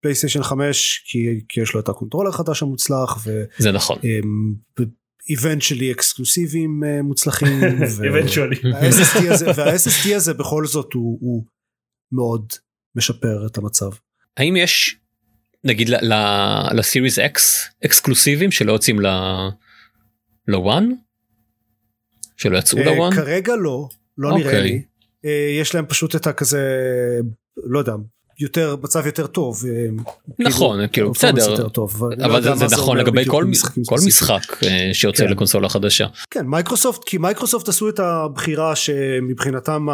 [0.02, 3.98] PlayStation אה, 5 כי, כי יש לו את ה controller החדש המוצלח וזה נכון
[5.28, 7.60] eventually exclusive ים אה, מוצלחים
[7.98, 11.44] וה-SSD הזה, וה-SSD הזה בכל זאת הוא, הוא
[12.12, 12.52] מאוד
[12.98, 13.90] משפר את המצב.
[14.36, 14.96] האם יש
[15.64, 15.90] נגיד
[16.72, 19.00] ל Series X exclusive ים שלא יוצאים
[20.48, 20.88] ל One?
[22.36, 23.14] שלא יצאו לוואן?
[23.14, 24.62] כרגע לא, לא נראה אוקיי.
[24.62, 24.82] לי.
[25.24, 26.60] אה, יש להם פשוט את הכזה,
[27.56, 27.92] לא יודע,
[28.40, 29.62] יותר מצב יותר טוב.
[29.66, 29.86] אה,
[30.38, 31.84] נכון, כאילו בסדר, לא
[32.24, 33.44] אבל זה נכון לגבי כל
[34.06, 35.30] משחק אה, שיוצא כן.
[35.30, 36.06] לקונסולה חדשה.
[36.30, 39.86] כן, מייקרוסופט, כי מייקרוסופט עשו את הבחירה שמבחינתם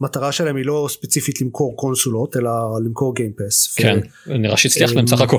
[0.00, 2.50] המטרה שלהם היא לא ספציפית למכור קונסולות אלא
[2.84, 3.74] למכור Game Pass.
[3.76, 5.38] כן, נראה שהצליח להם סך הכל.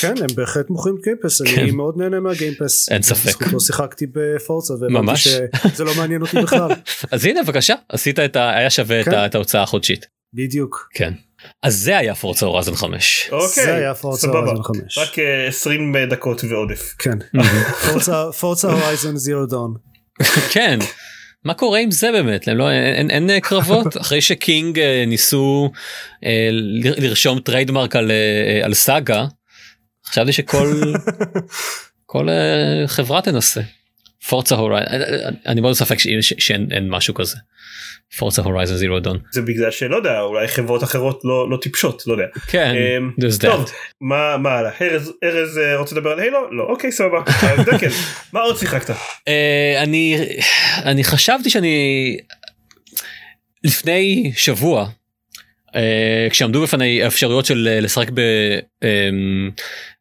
[0.00, 1.70] כן הם בהחלט מוכרים Game Pass אני כן.
[1.70, 5.28] מאוד נהנה מה Game Pass אין ספק לא שיחקתי ב Forza ממש
[5.74, 6.70] זה לא מעניין אותי בכלל
[7.12, 8.50] אז הנה בבקשה עשית את ה...
[8.56, 9.26] היה שווה כן.
[9.26, 11.12] את ההוצאה החודשית בדיוק כן
[11.62, 13.28] אז זה היה Forza Horizon 5.
[13.32, 14.98] אוקיי, זה היה Forza Horizon 5.
[14.98, 16.94] רק 20 אה, דקות ועודף.
[16.98, 17.18] כן.
[18.40, 19.74] Forza Horizon Zero Dawn.
[20.54, 20.78] כן.
[21.44, 25.70] מה קורה עם זה באמת לא אין, אין, אין קרבות אחרי ש King אה, ניסו
[26.24, 26.48] אה,
[26.98, 29.26] לרשום trademark על, אה, על סאגה
[30.06, 30.92] חשבתי שכל
[32.06, 33.60] כל אה, חברה תנסה.
[34.28, 34.88] Forza Horizon
[35.46, 37.36] אני מאוד ספק שאין משהו כזה.
[38.18, 39.18] Forza Horizon Zero Dawn.
[39.30, 42.24] זה בגלל שלא יודע אולי חברות אחרות לא, לא טיפשות לא יודע.
[42.46, 42.74] כן.
[43.18, 46.52] אמ, טוב מה מה הלאה ארז ארז רוצה לדבר על Halo?
[46.52, 47.22] לא אוקיי סבבה.
[48.32, 48.94] מה עוד שיחקת?
[49.82, 50.16] אני
[50.84, 52.16] אני חשבתי שאני
[53.64, 54.88] לפני שבוע
[55.68, 55.72] אה,
[56.30, 58.06] כשעמדו בפני האפשרויות של אה, לשחק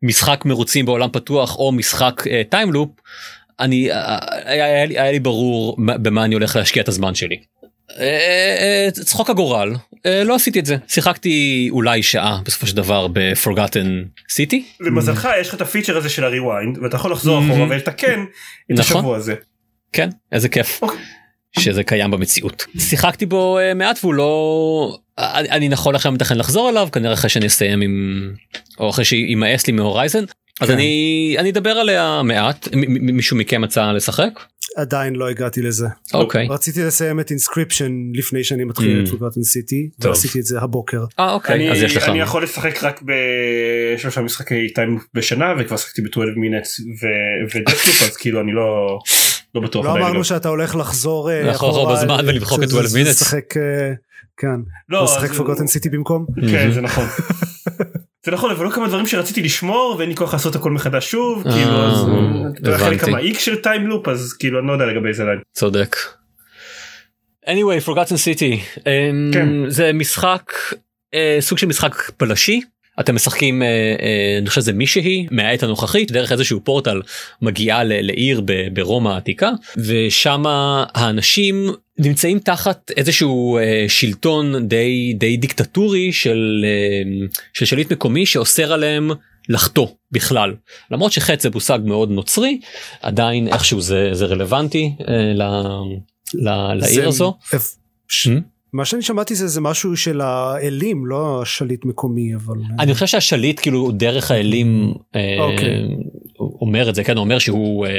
[0.01, 2.89] במשחק אמ, מרוצים בעולם פתוח או משחק time loop.
[2.89, 3.02] אה,
[3.60, 7.38] אני היה, היה, לי, היה לי ברור במה אני הולך להשקיע את הזמן שלי.
[7.98, 8.06] אה,
[8.60, 13.22] אה, צחוק הגורל אה, לא עשיתי את זה שיחקתי אולי שעה בסופו של דבר ב
[13.22, 14.65] Forgotten City.
[14.80, 18.26] למזלך יש לך את הפיצ'ר הזה של ה rewind ואתה יכול לחזור אחורה ולתקן
[18.72, 18.98] את נכון.
[18.98, 19.36] השבוע הזה.
[19.93, 20.80] כן איזה כיף.
[20.82, 21.00] אוקיי.
[21.60, 22.65] שזה קיים במציאות.
[22.80, 27.82] שיחקתי בו מעט והוא לא אני נכון עכשיו מתכנן לחזור אליו כנראה אחרי שאני אסיים
[27.82, 28.34] עם
[28.80, 30.23] או אחרי שימאס לי מ Horizon
[30.60, 30.74] אז כן.
[30.74, 32.67] אני אני אדבר עליה מעט.
[32.89, 34.39] מישהו מכם מצא לשחק?
[34.78, 35.88] עדיין לא הגעתי לזה.
[36.13, 36.48] אוקיי.
[36.50, 39.04] רציתי לסיים את Inscryption לפני שאני מתחיל אממ.
[39.04, 41.04] את Forgotten City ועשיתי את זה הבוקר.
[41.19, 41.72] אה אוקיי.
[41.72, 42.10] אז יש לך.
[42.10, 46.80] אני יכול לשחק רק בשלושה משחקי time בשנה וכבר שחקתי ב-12 Minutes
[47.56, 49.00] ודסקליפ אז כאילו אני לא
[49.56, 53.34] לא בטוח לא אמרנו שאתה הולך לחזור לחזור בזמן ולמחוק את 12 מינטס
[54.38, 54.48] כן.
[54.89, 56.26] לא, לשחק פורגוטן סיטי במקום?
[56.52, 57.06] כן זה נכון.
[58.30, 61.48] זה נכון אבל לא כמה דברים שרציתי לשמור ואין לי כוח לעשות הכל מחדש שוב
[61.48, 62.02] אה, כאילו אז
[62.62, 65.39] אתה יודע, חלק איקס של טיים לופ אז כאילו אני לא יודע לגבי זה עדיין.
[65.54, 65.96] צודק.
[67.46, 68.84] anyway forgotten city um,
[69.34, 69.70] כן.
[69.70, 70.52] זה משחק
[71.15, 72.62] uh, סוג של משחק בלשי
[72.99, 73.65] אתם משחקים uh,
[73.99, 74.03] uh,
[74.41, 77.01] אני חושב שזה מישהי מהעת הנוכחית דרך איזשהו פורטל
[77.41, 78.41] מגיעה לעיר
[78.73, 80.43] ברומא העתיקה ושם
[80.93, 88.73] האנשים נמצאים תחת איזשהו uh, שלטון די די דיקטטורי של uh, של שליט מקומי שאוסר
[88.73, 89.12] עליהם
[89.49, 90.53] לחטוא בכלל
[90.91, 92.59] למרות שחטא זה מושג מאוד נוצרי
[93.01, 95.03] עדיין איכשהו זה זה רלוונטי uh,
[95.35, 95.41] ל,
[96.33, 97.33] ל, לעיר זה- הזו.
[98.07, 98.59] ש- Hmm?
[98.73, 103.60] מה שאני שמעתי זה זה משהו של האלים לא השליט מקומי אבל אני חושב שהשליט
[103.60, 105.88] כאילו דרך האלים אה, אוקיי.
[106.39, 107.91] אומר את זה כן אומר שהוא אה,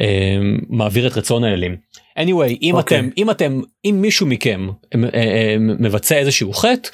[0.00, 1.76] אה, מעביר את רצון האלים.
[2.18, 2.98] anyway אם אוקיי.
[2.98, 6.88] אתם אם אתם אם מישהו מכם אה, אה, מבצע איזשהו חטא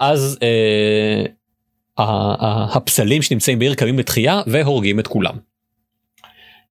[0.00, 1.24] אז אה,
[2.72, 5.34] הפסלים שנמצאים בעיר קמים לתחייה והורגים את כולם.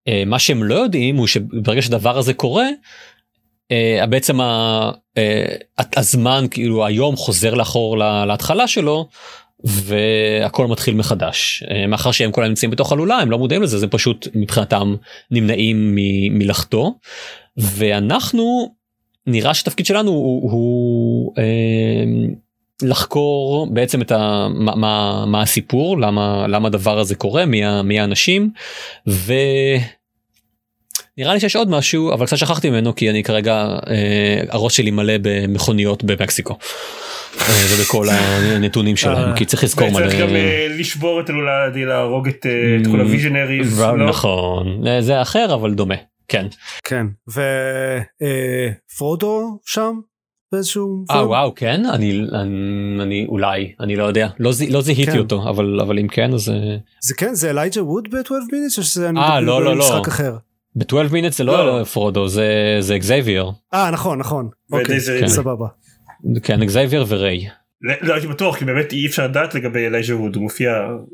[0.08, 2.68] אה, מה שהם לא יודעים הוא שברגע שהדבר הזה קורה
[3.72, 5.46] אה, בעצם ה- אה,
[5.98, 9.08] הזמן כאילו היום חוזר לאחור לה- להתחלה שלו
[9.64, 11.64] והכל מתחיל מחדש.
[11.72, 14.96] אה, מאחר שהם כולם נמצאים בתוך הלולה הם לא מודעים לזה זה פשוט מבחינתם
[15.32, 16.90] נמנעים מ- מלחטוא
[17.58, 18.74] ואנחנו
[19.28, 21.44] נראה שהתפקיד שלנו הוא, הוא אה,
[22.82, 28.00] לחקור בעצם את ה, מה, מה, מה הסיפור למה למה הדבר הזה קורה מי, מי
[28.00, 28.50] האנשים
[29.08, 29.34] ו...
[31.20, 33.54] נראה לי שיש עוד משהו אבל קצת שכחתי ממנו כי אני כרגע
[33.88, 36.58] אה, הראש שלי מלא במכוניות במקסיקו.
[37.42, 40.28] אה, ובכל הנתונים שלהם אה, כי צריך לזכור וצריך מלא.
[40.28, 42.46] גם אה, לשבור את הלולה כדי להרוג את
[42.92, 43.80] כל הוויז'נריז.
[43.80, 44.10] ו- לא?
[44.10, 45.96] נכון זה אחר אבל דומה
[46.28, 46.46] כן.
[46.84, 47.06] כן
[48.92, 50.00] ופרודו שם
[50.52, 51.28] באיזשהו אה?
[51.28, 52.22] וואו כן אני
[53.02, 55.18] אני אולי אני לא יודע לא לא זיהיתי כן.
[55.18, 56.52] אותו אבל אבל אם כן אז
[57.02, 59.86] זה כן זה אלייג'ה ווד ב-12 Minutes או שזה אני אה, לא, לא, לא.
[59.86, 60.36] משחק אחר
[60.80, 61.80] ב-12 מינט זה לא.
[61.80, 62.48] לא פרודו זה
[62.80, 65.28] זה אקזייביר אה נכון נכון אוקיי כן.
[65.28, 65.66] סבבה
[66.44, 67.48] כן אקזייביר וריי.
[67.82, 70.72] לא לא הייתי בטוח כי באמת אי אפשר לדעת לגבי אלייג'ה ווד הוא מופיע.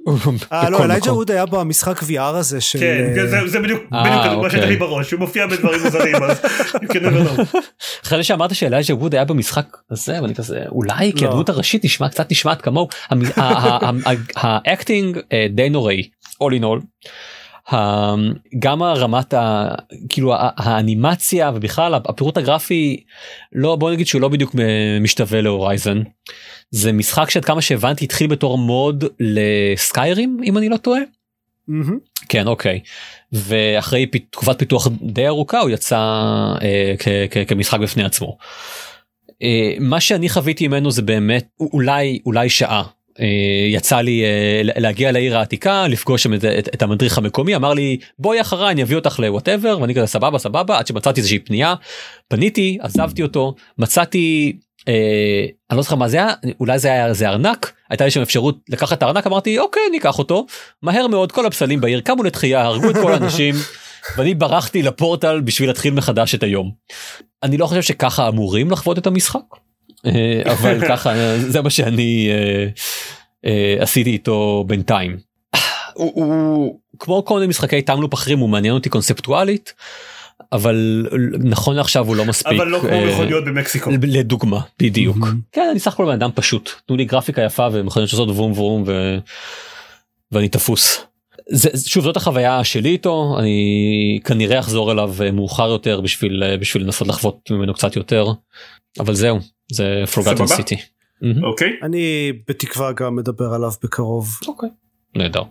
[0.54, 1.14] אה לא אלייג'ה.
[1.14, 4.50] ווד היה במשחק VR הזה של כן אה, זה- זה בדיוק אה, בדיוק הדוגמה אוקיי.
[4.52, 6.42] שהייתה לי בראש הוא מופיע בדברים מוזרים אז
[6.76, 7.58] never know.
[8.04, 11.30] אחרי שאמרת שאלייג'ה ווד היה במשחק הזה ואני כזה אולי כי לא.
[11.30, 12.88] הדמות הראשית נשמע קצת נשמעת כמוהו
[14.36, 16.10] ה acting אה, די נוראי
[16.44, 17.08] all in all.
[17.74, 18.16] ה-
[18.60, 19.68] גם הרמת ה...
[20.10, 23.04] כאילו האנימציה ובכלל הפירוט הגרפי
[23.54, 24.56] לא בוא נגיד שהוא לא בדיוק
[25.02, 26.02] משתווה ל Horizon.
[26.72, 31.02] זה משחק שעד כמה שהבנתי התחיל בתור mod ל Skyrim אם אני לא טועה.
[31.68, 31.98] מהמם.
[32.30, 32.80] כן אוקיי
[33.32, 35.98] ואחרי פ- תקופת פיתוח די ארוכה הוא יצא
[36.62, 38.38] אה, כ- כ- כמשחק בפני עצמו.
[39.44, 42.84] אה, מה שאני חוויתי ממנו זה באמת אולי אולי שעה.
[43.20, 43.26] אה,
[43.70, 48.42] יצא לי אה, להגיע לעיר העתיקה לפגוש את, את, את המדריך המקומי אמר לי בואי
[48.42, 50.78] אחריי אני אביא אותך לוואטאבר ואני כזה סבבה סבבה.
[50.78, 51.76] עד שמצאתי איזושהי פנייה
[52.28, 54.54] פניתי עזבתי אותו מצאתי
[54.88, 58.22] אה, אני לא זוכר מה זה היה אולי זה היה איזה ארנק הייתה לי שם
[58.22, 60.46] אפשרות לקחת את הארנק אמרתי אוקיי אני אקח אותו.
[60.82, 63.56] מהר מאוד כל הפסלים בעיר קמו לתחייה הרגו את כל האנשים
[64.18, 66.72] ואני ברחתי לפורטל בשביל להתחיל מחדש את היום.
[67.44, 69.65] אני לא חושב שככה אמורים לחוות את המשחק
[70.46, 72.68] אבל ככה אה, זה מה שאני אה,
[73.46, 75.18] אה, עשיתי איתו בינתיים.
[75.94, 79.74] הוא, הוא כמו כל מיני משחקי טעם אחרים הוא מעניין אותי קונספטואלית
[80.52, 81.08] אבל
[81.44, 83.92] נכון לעכשיו הוא לא מספיק אבל לא כמו אה, מכוניות במקסיקו.
[84.02, 85.18] לדוגמה בדיוק.
[85.52, 88.84] כן אני סך הכל בן אדם פשוט תנו לי גרפיקה יפה ומכוניות שעושות וום וום
[88.88, 89.18] ו...
[90.32, 91.02] ואני תפוס.
[91.50, 96.58] זה, שוב זאת החוויה שלי איתו אני כנראה אחזור אליו אה, מאוחר יותר בשביל אה,
[96.58, 98.28] בשביל לנסות לחוות ממנו קצת יותר
[99.00, 99.40] אבל זהו
[99.72, 100.04] זה.
[100.08, 100.76] City.
[101.22, 101.44] מהמם.
[101.44, 101.70] אוקיי.
[101.84, 104.70] אני בתקווה גם מדבר עליו בקרוב אוקיי.
[105.16, 105.44] נהדר.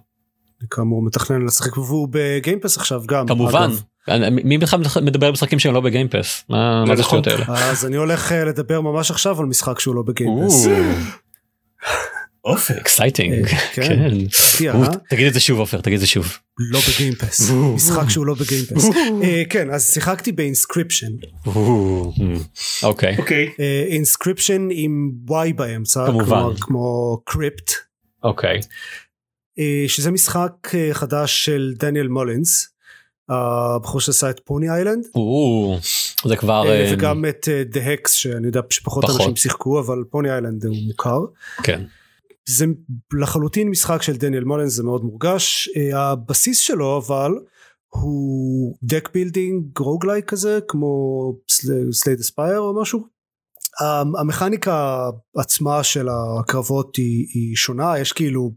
[0.71, 3.71] כאמור מתכנן לשחק והוא ב Game Pass עכשיו גם כמובן
[4.31, 7.19] מי בכלל מדבר על משחקים שהם לא ב Game Pass מה מה זה נכון.
[7.19, 7.71] השטויות האלה.
[7.71, 10.67] אז אני הולך אה, לדבר ממש עכשיו על משחק שהוא לא ב Game Pass.
[12.45, 12.77] אופק.
[12.77, 13.47] exciting.
[13.47, 14.11] אה, כן.
[14.13, 14.89] מפתיע, אה?
[15.11, 16.39] תגיד את זה שוב עופר תגיד את זה שוב.
[16.59, 18.85] לא ב Game Pass משחק שהוא לא ב Game Pass
[19.23, 21.13] אה, כן אז שיחקתי ב Inscryption
[22.83, 23.51] אוקיי אוקיי.
[23.89, 26.43] Inscryption עם y באמצע כמובן.
[26.61, 27.71] כמו crypt
[28.23, 28.61] אוקיי
[29.87, 30.53] שזה משחק
[30.93, 32.69] חדש של דניאל מולינס
[33.29, 35.05] הבחור שעשה את Pony Island
[36.25, 39.21] זה כבר וגם את The Hex שאני יודע שפחות פחות.
[39.21, 41.21] אנשים שיחקו אבל Pony Island הוא מוכר.
[41.63, 41.83] כן
[42.49, 42.65] זה
[43.13, 45.69] לחלוטין משחק של דניאל מולינס זה מאוד מורגש.
[45.77, 47.33] אה, הבסיס שלו אבל
[47.89, 51.35] הוא deck building roguelike כזה כמו
[51.93, 53.14] Slay the Spire או משהו
[54.21, 58.53] המכניקה עצמה של הקרבות היא, היא שונה יש כאילו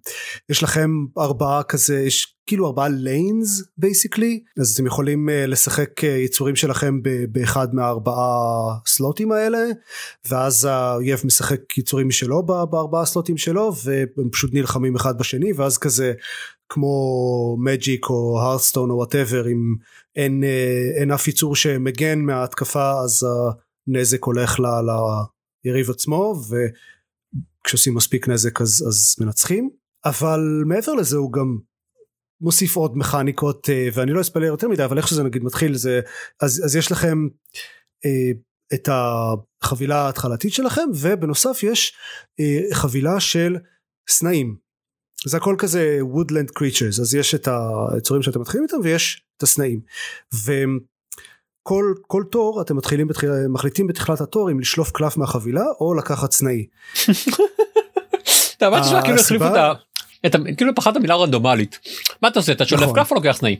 [0.50, 6.10] יש לכם ארבעה כזה יש כאילו ארבעה lanes basically אז אתם יכולים אה, לשחק אה,
[6.10, 7.00] יצורים שלכם
[7.32, 9.64] באחד מהארבעה slot ים האלה
[10.30, 15.78] ואז האויב משחק יצורים שלו בארבעה slot ים שלו והם פשוט נלחמים אחד בשני ואז
[15.78, 16.14] כזה
[16.70, 19.76] כמו Magic או Hearthstone או whatever אם
[20.16, 23.26] אין, אה, אין אף יצור שמגן מההתקפה אז
[23.88, 24.63] הנזק הולך ל,
[25.65, 26.36] ליריב עצמו
[27.63, 29.69] וכשעושים מספיק נזק אז, אז מנצחים.
[30.06, 31.58] אבל מעבר לזה הוא גם
[32.41, 36.02] מוסיף עוד מכניקות אה, ואני לא אספיילר יותר מדי אבל איך שזה נגיד מתחיל זה
[36.41, 37.28] אז, אז יש לכם
[38.06, 38.32] אה,
[38.73, 41.93] את החבילה ההתחלתית שלכם ובנוסף יש
[42.39, 43.58] אה, חבילה של
[44.10, 44.56] סנאים.
[45.26, 47.47] זה הכל כזה woodland creatures אז יש את
[47.91, 49.82] היצורים שאתם מתחילים איתם ויש את הסנאים
[51.68, 56.32] וכל כל תור אתם מתחילים בתחיל, מחליטים בתחילת התור אם לשלוף קלף מהחבילה או לקחת
[56.32, 56.66] סנאי.
[58.58, 59.46] אתה אמרת שאתה כאילו החליפו
[60.26, 60.40] את ה...
[60.58, 61.80] כאילו פחדת מילה רנדומלית.
[62.22, 62.96] מה אתה עושה אתה שולף נכון.
[62.96, 63.60] קלף או לוקח סנאי?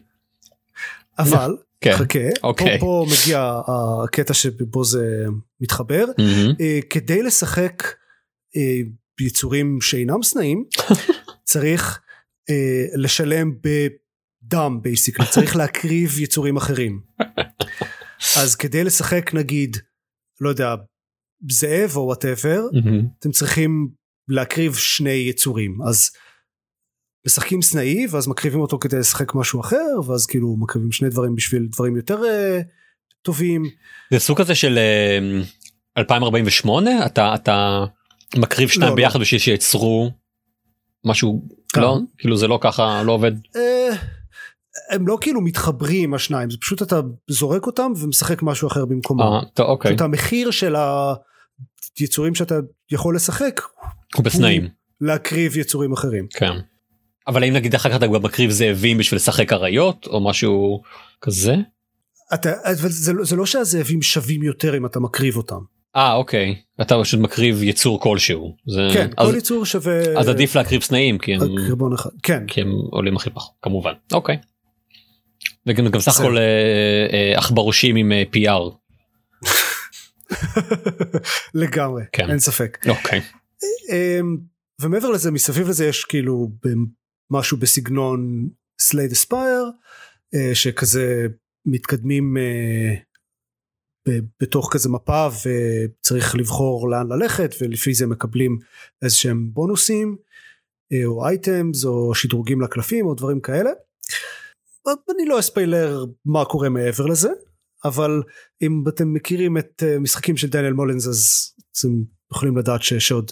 [1.20, 1.94] אבל כן.
[1.94, 2.80] חכה אוקיי.
[2.80, 5.26] פה, פה מגיע הקטע שבו זה
[5.62, 6.64] מתחבר mm-hmm.
[6.90, 7.84] כדי לשחק
[8.56, 8.80] אה,
[9.22, 10.64] יצורים שאינם סנאים
[11.44, 12.00] צריך
[12.50, 17.00] אה, לשלם בדם basically צריך להקריב יצורים אחרים
[18.38, 19.78] אז כדי לשחק נגיד
[20.42, 20.76] לא יודע
[21.52, 23.06] זאב או whatever mm-hmm.
[23.20, 23.90] אתם צריכים
[24.28, 26.10] להקריב שני יצורים אז
[27.28, 31.68] משחקים סנאי ואז מקריבים אותו כדי לשחק משהו אחר ואז כאילו מקריבים שני דברים בשביל
[31.72, 32.64] דברים יותר uh,
[33.22, 33.64] טובים.
[34.12, 34.80] זה סוג כזה של
[35.98, 37.86] uh, 2048 אתה אתה
[38.38, 38.96] מקריב שניים לא, לא.
[38.96, 39.22] ביחד לא.
[39.22, 40.12] בשביל שיצרו
[41.06, 41.82] משהו כן.
[41.82, 43.32] לא כאילו זה לא ככה לא עובד.
[43.56, 43.96] אה,
[44.90, 49.22] הם לא כאילו מתחברים השניים זה פשוט אתה זורק אותם ומשחק משהו אחר במקומם.
[49.22, 49.96] אה, אוקיי.
[49.96, 50.76] את המחיר של
[52.00, 52.56] היצורים שאתה
[52.92, 53.62] יכול לשחק
[54.16, 54.68] הוא בסנאים.
[55.02, 56.28] להקריב יצורים אחרים.
[56.34, 56.52] כן.
[57.28, 60.82] אבל האם נגיד אחר כך אתה מקריב זאבים בשביל לשחק אריות או משהו
[61.22, 61.56] כזה?
[62.34, 65.60] אתה, אבל זה, זה לא שהזאבים שווים יותר אם אתה מקריב אותם.
[65.96, 70.56] אה אוקיי אתה פשוט מקריב יצור כלשהו זה כן אז, כל יצור שווה אז עדיף
[70.56, 71.42] להקריב סנאים כי הם
[71.94, 72.10] אחד.
[72.24, 74.38] כן כי הם עולים הכי פחות כמובן אוקיי.
[75.68, 78.76] וגם גם סך הכל אה, אה, עכברושים עם אה, PR.
[81.54, 82.30] לגמרי כן.
[82.30, 82.78] אין ספק.
[82.90, 83.22] אוקיי.
[83.90, 84.38] אמ,
[84.82, 86.52] ומעבר לזה מסביב לזה יש כאילו
[87.32, 88.50] משהו בסגנון
[88.82, 89.72] Slay the Spire
[90.54, 91.28] שכזה
[91.66, 92.38] מתקדמים
[94.42, 98.58] בתוך כזה מפה וצריך לבחור לאן ללכת ולפי זה מקבלים
[99.02, 100.18] איזה שהם בונוסים
[100.94, 103.70] אה, או items או שדרוגים לקלפים או דברים כאלה.
[105.16, 107.30] אני לא אספיילר מה קורה מעבר לזה
[107.86, 108.24] אבל
[108.62, 111.90] אם אתם מכירים את אה, משחקים של דניאל מולינס אז אתם
[112.34, 113.32] יכולים לדעת שיש עוד.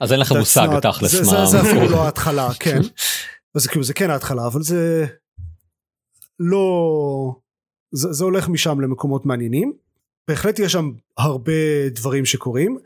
[0.00, 1.24] אז אין לכם מושג תכלס מה.
[1.24, 2.80] זה, זה אפילו לא ההתחלה כן.
[3.54, 5.06] אז כאילו זה כן ההתחלה אבל זה
[6.40, 7.34] לא
[7.92, 9.72] זה, זה הולך משם למקומות מעניינים
[10.28, 12.78] בהחלט יש שם הרבה דברים שקורים.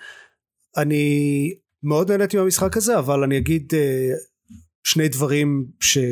[0.77, 5.66] אני מאוד נהניתי מהמשחק הזה אבל אני אגיד uh, שני דברים.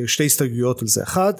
[0.06, 1.02] שתי הסתייגויות על זה.
[1.02, 1.32] אחד,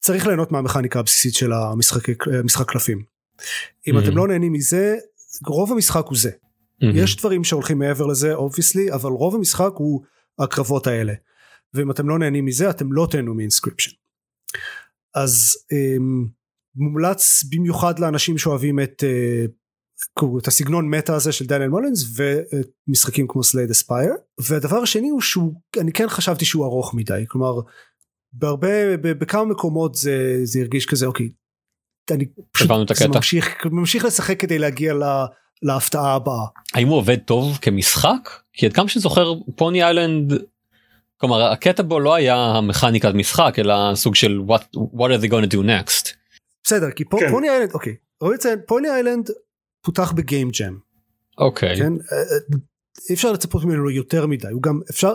[0.00, 3.02] צריך ליהנות מהמכניקה הבסיסית של המשחק קלפים.
[3.88, 4.04] אם mm-hmm.
[4.04, 4.96] אתם לא נהנים מזה,
[5.46, 6.30] רוב המשחק הוא זה.
[6.30, 6.86] Mm-hmm.
[6.94, 10.04] יש דברים שהולכים מעבר לזה, obviously, אבל רוב המשחק הוא
[10.38, 11.12] הקרבות האלה.
[11.74, 13.90] ואם אתם לא נהנים מזה, אתם לא תהנו מ Inscryption.
[15.14, 16.28] אז um,
[16.74, 23.44] מומלץ במיוחד לאנשים שאוהבים את, uh, את הסגנון מטה הזה של דניאל מולינס ומשחקים כמו
[23.44, 27.60] Slay the Spire והדבר השני הוא שהוא אני כן חשבתי שהוא ארוך מדי כלומר
[28.32, 31.30] בהרבה בכמה מקומות זה זה הרגיש כזה אוקיי.
[32.10, 32.70] אני פשוט
[33.14, 35.26] ממשיך, ממשיך לשחק כדי להגיע לה,
[35.62, 36.46] להפתעה הבאה.
[36.74, 38.30] האם הוא עובד טוב כמשחק?
[38.52, 40.32] כי עד כמה שזוכר פוני איילנד
[41.16, 45.50] כלומר הקטע בו לא היה המכניקת משחק אלא סוג של what, what are they going
[45.50, 46.14] to do next.
[46.64, 47.30] בסדר כי פה, כן.
[47.30, 49.30] פוני איילנד אוקיי ראוי לציין פוני איילנד
[49.82, 50.78] פותח בגיים ג'ם.
[51.38, 51.76] אוקיי.
[51.76, 51.92] כן?
[51.92, 52.58] אה, אה,
[53.10, 55.14] אי אפשר לצפות ממנו יותר מדי הוא גם אפשר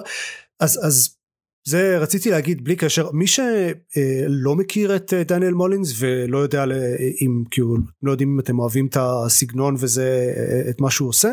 [0.59, 1.15] אז אז
[1.63, 6.63] זה רציתי להגיד בלי קשר מי שלא מכיר את אה, דניאל מולינס ולא יודע
[7.21, 10.33] אם כאילו לא יודעים אם אתם אוהבים את הסגנון וזה
[10.69, 11.29] את מה שהוא עושה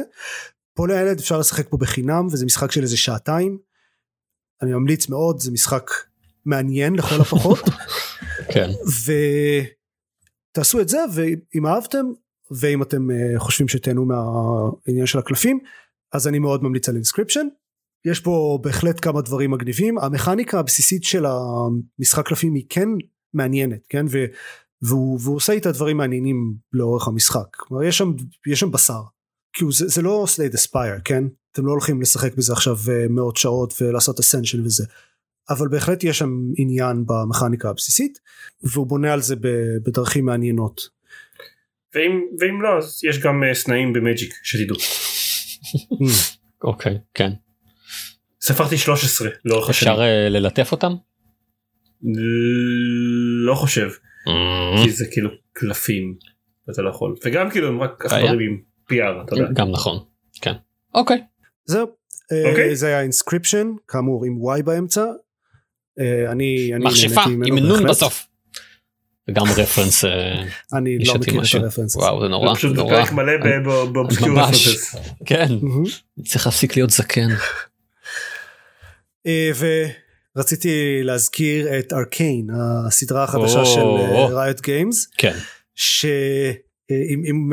[0.74, 3.58] Pony Island אפשר לשחק פה בחינם וזה משחק של איזה שעתיים.
[4.62, 5.90] אני ממליץ מאוד זה משחק
[6.44, 7.58] מעניין לכל הפחות.
[8.52, 8.70] כן.
[10.52, 12.06] תעשו את זה ואם אהבתם
[12.50, 15.58] ואם אתם חושבים שתהנו מהעניין של הקלפים
[16.12, 17.46] אז אני מאוד ממליץ על Inscryption
[18.04, 22.88] יש פה בהחלט כמה דברים מגניבים המכניקה הבסיסית של המשחק קלפים היא כן
[23.34, 24.06] מעניינת כן
[24.82, 27.56] והוא, והוא עושה איתה דברים מעניינים לאורך המשחק.
[27.56, 28.12] כלומר יש שם,
[28.46, 29.02] יש שם בשר.
[29.52, 31.24] כאילו זה, זה לא Slay the Spire כן?
[31.52, 34.84] אתם לא הולכים לשחק בזה עכשיו אה, מאות שעות ולעשות ascension וזה.
[35.50, 38.18] אבל בהחלט יש שם עניין במכניקה הבסיסית
[38.62, 39.36] והוא בונה על זה
[39.84, 40.80] בדרכים מעניינות.
[41.94, 44.76] ואם, ואם לא אז יש גם uh, סנאים במג'יק שתדעו.
[46.64, 47.30] אוקיי okay, כן.
[48.40, 49.92] ספרתי 13 לאורך השנים.
[49.92, 50.92] אפשר uh, ללטף אותם?
[53.46, 53.88] לא חושב.
[53.88, 54.84] Mm-hmm.
[54.84, 56.14] כי זה כאילו קלפים
[56.70, 58.58] אתה לא יכול וגם כאילו הם רק עכברים עם
[58.92, 59.52] PR אתה יודע.
[59.52, 59.98] גם נכון
[60.42, 60.52] כן
[60.94, 61.22] אוקיי.
[61.64, 61.86] זהו.
[62.32, 62.76] אה, אוקיי.
[62.76, 65.04] זה היה Inscryption כאמור עם y באמצע.
[66.00, 68.26] אה, אני מכשפה עם נון בסוף.
[69.32, 70.42] גם reference אה,
[70.78, 73.32] אני לא מכיר את ה reference וואו זה נורא פשוט פרק מלא
[73.92, 74.38] ב obscure
[75.26, 75.46] כן
[76.24, 77.28] צריך להפסיק להיות זקן.
[80.36, 82.46] ורציתי להזכיר את Arcane
[82.86, 83.80] הסדרה החדשה של
[84.34, 85.36] Riot Games כן.
[85.74, 87.50] שאם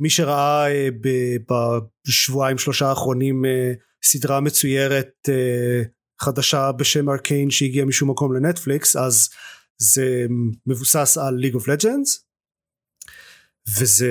[0.00, 0.66] מי שראה
[2.08, 3.44] בשבועיים שלושה האחרונים
[4.04, 5.28] סדרה מצוירת
[6.20, 9.28] חדשה בשם Arcane שהגיעה משום מקום לנטפליקס אז
[9.78, 10.26] זה
[10.66, 12.24] מבוסס על League of Legends
[13.78, 14.10] וזה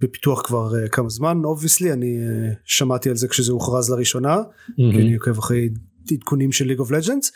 [0.00, 1.38] בפיתוח כבר uh, כמה זמן.
[1.44, 4.74] obviously אני uh, שמעתי על זה כשזה הוכרז לראשונה mm-hmm.
[4.76, 5.68] כי אני עוקב אחרי
[6.12, 7.32] עדכונים של League of Legends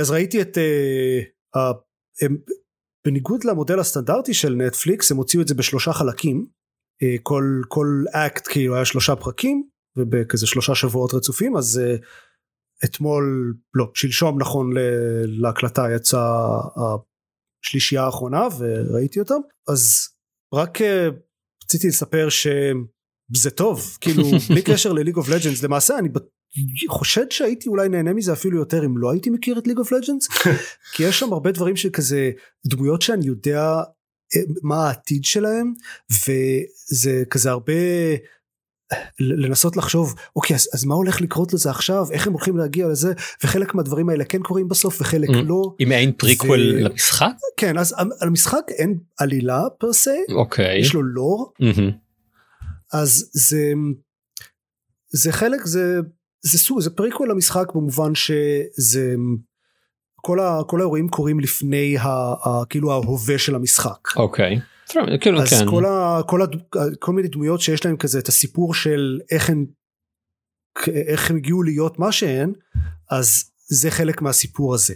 [0.00, 1.60] אז ראיתי את uh, uh,
[2.22, 2.36] הם,
[3.06, 6.46] בניגוד למודל הסטנדרטי של נטפליקס הם הוציאו את זה בשלושה חלקים.
[7.02, 12.04] uh, כל כל אקט כאילו היה שלושה פרקים ובכזה שלושה שבועות רצופים אז uh,
[12.84, 14.70] אתמול לא שלשום נכון
[15.26, 16.36] להקלטה יצא
[17.64, 20.08] השלישייה האחרונה וראיתי אותם אז
[20.54, 21.08] רק אה,
[21.64, 23.96] רציתי לספר שזה טוב.
[24.00, 26.08] כאילו בלי קשר ל League of Legends למעשה אני
[26.88, 30.28] חושד שהייתי אולי נהנה מזה אפילו יותר אם לא הייתי מכיר את League of Legends
[30.94, 32.30] כי יש שם הרבה דברים שכזה
[32.66, 33.62] דמויות שאני יודע
[34.36, 35.72] אה, מה העתיד שלהם
[36.26, 37.72] וזה כזה הרבה
[39.20, 43.12] לנסות לחשוב אוקיי אז, אז מה הולך לקרות לזה עכשיו איך הם הולכים להגיע לזה
[43.44, 45.32] וחלק מהדברים האלה כן קורים בסוף וחלק mm.
[45.32, 45.74] לא.
[45.80, 46.84] אם אין פריקוול ו...
[46.84, 47.32] למשחק?
[47.56, 51.92] כן אז על המשחק אין עלילה פר סה אוקיי יש לו לור mm-hmm.
[52.92, 53.72] אז זה
[55.08, 56.00] זה חלק זה
[56.42, 59.14] זה סוג זה פריקוול למשחק במובן שזה
[60.22, 64.16] כל, ה, כל האירועים קורים לפני ה, ה, כאילו ההווה של המשחק.
[64.16, 64.56] אוקיי.
[64.56, 64.71] Okay.
[65.20, 65.66] כאילו אז כן.
[65.70, 66.46] כל, ה, כל, ה,
[66.98, 69.66] כל מיני דמויות שיש להם כזה את הסיפור של איך הם
[70.86, 72.52] איך הם הגיעו להיות מה שהן
[73.10, 74.94] אז זה חלק מהסיפור הזה.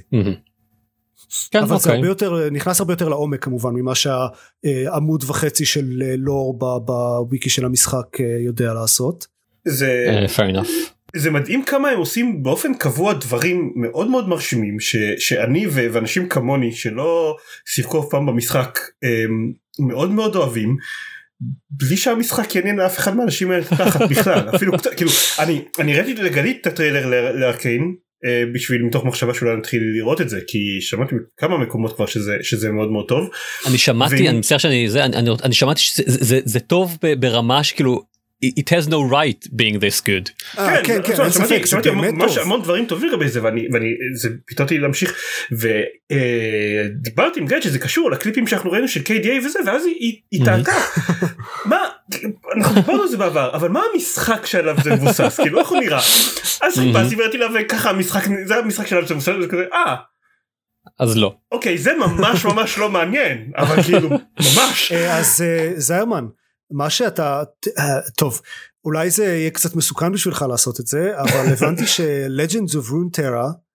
[1.51, 1.79] כן, אבל אוקיי.
[1.79, 7.65] זה הרבה יותר נכנס הרבה יותר לעומק כמובן ממה שהעמוד וחצי של לור בוויקי של
[7.65, 9.27] המשחק אה, יודע לעשות.
[9.65, 10.96] זה uh, fair enough.
[11.17, 16.73] זה מדהים כמה הם עושים באופן קבוע דברים מאוד מאוד מרשימים ש, שאני ואנשים כמוני
[16.73, 17.37] שלא
[17.67, 20.77] שיחקו אף פעם במשחק אמ, מאוד מאוד אוהבים
[21.71, 26.59] בלי שהמשחק יעניין לאף אחד מהאנשים האלה תחת בכלל אפילו כאילו אני אני ראיתי לגלית
[26.61, 27.95] את הטריילר לארקיין
[28.25, 32.37] אה, בשביל מתוך מחשבה שאולי נתחיל לראות את זה כי שמעתי כמה מקומות כבר שזה
[32.43, 33.31] שזה מאוד מאוד טוב.
[33.67, 38.03] אני שמעתי אני מצטער שאני זה אני, אני שמעתי שזה זה, זה טוב ברמה שכאילו
[38.43, 40.31] it has no right being this good.
[40.59, 42.39] אה, כן כן אין ספק זה באמת טוב.
[42.39, 45.15] המון דברים טובים לגבי זה ואני זה פתאום לי להמשיך
[45.53, 49.85] ודיברתי עם גד שזה קשור לקליפים שאנחנו ראינו של KDA וזה ואז
[50.31, 50.73] היא טעתה
[51.71, 51.79] מה
[52.57, 56.01] אנחנו דיברנו על זה בעבר אבל מה המשחק שעליו זה מבוסס כאילו איך הוא נראה
[56.61, 59.97] אז חיפשתי וראיתי לה וככה המשחק זה המשחק שעליו זה מבוסס וכזה אה.
[61.01, 61.37] אז לא.
[61.53, 64.09] אוקיי זה ממש ממש לא מעניין אבל כאילו
[64.41, 64.93] ממש.
[64.93, 65.45] אה, אז
[65.77, 66.25] זיירמן.
[66.71, 67.43] מה שאתה
[68.19, 68.41] טוב
[68.85, 73.67] אולי זה יהיה קצת מסוכן בשבילך לעשות את זה אבל הבנתי ש-Legends of Runeterra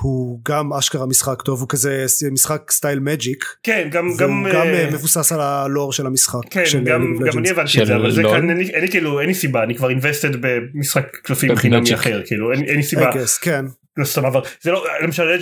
[0.00, 3.44] הוא גם אשכרה משחק טוב הוא כזה משחק style מג'יק.
[3.62, 7.50] כן גם גם גם uh, מבוסס על הלור של המשחק כן של גם, גם אני
[7.50, 9.90] הבנתי את זה אבל זה כאן אין, אין לי כאילו אין לי סיבה אני כבר
[9.90, 13.10] invested במשחק קלפים חינמי אחר כאילו אין, אין לי סיבה.
[13.10, 13.64] Guess, כן
[13.96, 15.36] לא סתם אבל זה לא למשל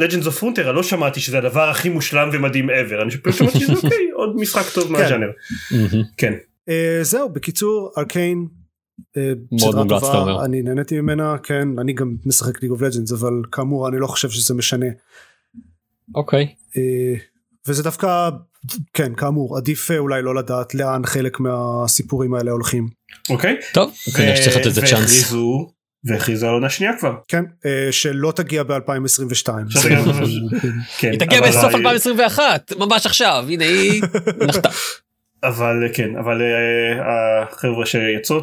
[0.00, 3.72] Legends of Runeterra לא שמעתי שזה הדבר הכי מושלם ומדהים ever אני פשוט שמעתי שזה
[3.84, 5.30] אוקיי עוד משחק טוב מהז'אנר
[6.16, 6.32] כן
[6.68, 8.46] אה, זהו בקיצור Arcane
[9.16, 13.88] אה, סדרה טובה אני נהניתי ממנה כן אני גם משחק League of Legends אבל כאמור
[13.88, 14.86] אני לא חושב שזה משנה.
[16.14, 16.54] אוקיי.
[16.76, 17.14] אה,
[17.68, 18.30] וזה דווקא
[18.94, 22.88] כן כאמור עדיף אולי לא לדעת לאן חלק מהסיפורים האלה הולכים.
[23.30, 23.56] אוקיי.
[23.74, 25.32] טוב כנראה שצריך לתת צ'אנס.
[26.04, 27.14] והכריזו על עונה שנייה כבר.
[27.28, 27.44] כן,
[27.90, 29.48] שלא תגיע ב-2022.
[31.02, 34.02] היא תגיע בסוף 2021, ממש עכשיו, הנה היא
[34.48, 34.68] נחתה.
[35.44, 38.36] אבל כן אבל uh, החבר'ה שיצרו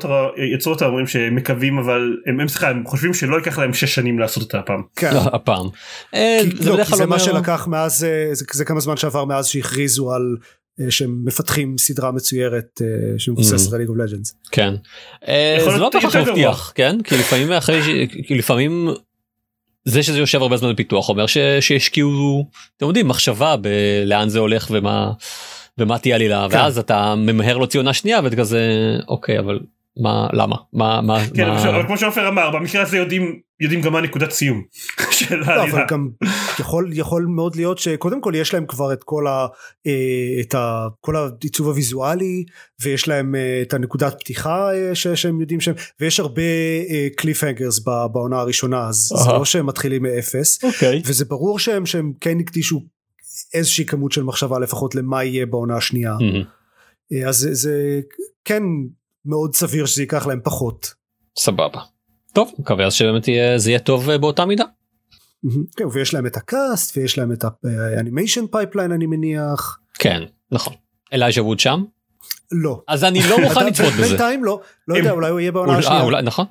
[0.68, 4.44] אותה אומרים שהם מקווים אבל הם, סליחה, הם חושבים שלא ייקח להם 6 שנים לעשות
[4.44, 4.82] אותה הפעם.
[4.96, 5.14] כן.
[5.14, 5.66] לא, הפעם.
[6.14, 10.38] אה, זה לא, מה שלקח מאז אה, זה, זה כמה זמן שעבר מאז שהכריזו על
[10.82, 12.88] אה, שהם מפתחים סדרה מצוירת אה,
[13.20, 13.74] שמבוססת Mhm.
[13.76, 14.34] על ליג אוף לג'אנס.
[14.52, 14.74] כן.
[15.28, 16.16] אה, זה לא כל כך.
[16.16, 18.88] מבטיח כן כי לפעמים אחרי ש- כי לפעמים
[19.86, 24.68] זה שזה יושב הרבה זמן בפיתוח אומר ש- שהשקיעו אתם יודעים מחשבה בלאן זה הולך
[24.72, 25.12] ומה
[25.78, 26.58] ומה תהיה עלילה כן.
[26.58, 28.62] ואז אתה ממהר להוציא עונה שנייה ואתה כזה
[29.08, 29.60] אוקיי אבל
[30.02, 30.56] מה למה?
[30.74, 34.32] מה מה כן, מה- אבל כמו שעופר אמר במקרה הזה יודעים יודעים גם מה נקודת
[34.32, 34.64] סיום
[35.12, 35.86] של לא, אבל העלילה.
[35.90, 36.10] גם
[36.60, 39.48] יכול יכול מאוד להיות שקודם כל יש להם כבר את כל ה...
[39.88, 39.92] אה,
[40.42, 40.88] את ה...
[41.02, 42.44] כל העיצוב הוויזואלי
[42.82, 46.42] ויש להם אה, את הנקודת פתיחה אה, ש- שהם יודעים שהם ויש הרבה
[47.18, 47.80] cliffhangers
[48.14, 49.30] בעונה הראשונה אז זה.
[49.32, 50.64] לא שהם מתחילים מאפס.
[50.64, 51.02] אוקיי.
[51.06, 52.84] וזה ברור שהם שהם כן הקדישו
[53.54, 56.14] איזושהי כמות של מחשבה לפחות למה יהיה בעונה השנייה.
[57.28, 58.00] אז זה, זה
[58.46, 58.64] כן
[59.26, 60.94] מאוד סביר שזה ייקח להם פחות.
[61.40, 61.80] סבבה.
[62.34, 64.64] טוב מקווה אז שבאמת יהיה זה יהיה טוב אה, באותה מידה.
[65.78, 67.44] כן, ויש להם את ה cast ויש להם את
[67.98, 69.80] ה animation pipeline אני מניח.
[70.00, 70.74] כן נכון.
[71.14, 71.84] אלייז'ה ווד שם
[72.52, 72.82] לא.
[72.88, 74.08] אז אני לא מוכן לצפות בזה.
[74.08, 76.00] בינתיים לא, לא יודע אולי הוא יהיה בעונה אולי- השנייה.
[76.00, 76.46] אה, אולי נכון.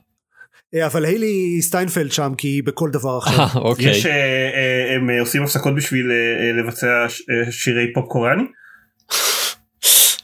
[0.74, 3.42] אה, אבל היילי סטיינפלד שם כי היא בכל דבר אחר.
[3.42, 3.90] אה, אוקיי.
[3.90, 6.16] יש אה, אה, הם אה, עושים הפסקות בשביל אה,
[6.46, 8.42] אה, לבצע אה, שירי פופ קוריאני.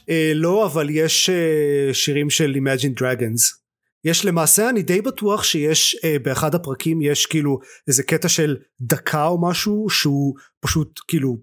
[0.09, 3.65] אה, לא אבל יש אה, שירים של Imagine Dragons.
[4.03, 9.27] יש למעשה אני די בטוח שיש אה, באחד הפרקים יש כאילו איזה קטע של דקה
[9.27, 11.37] או משהו שהוא פשוט כאילו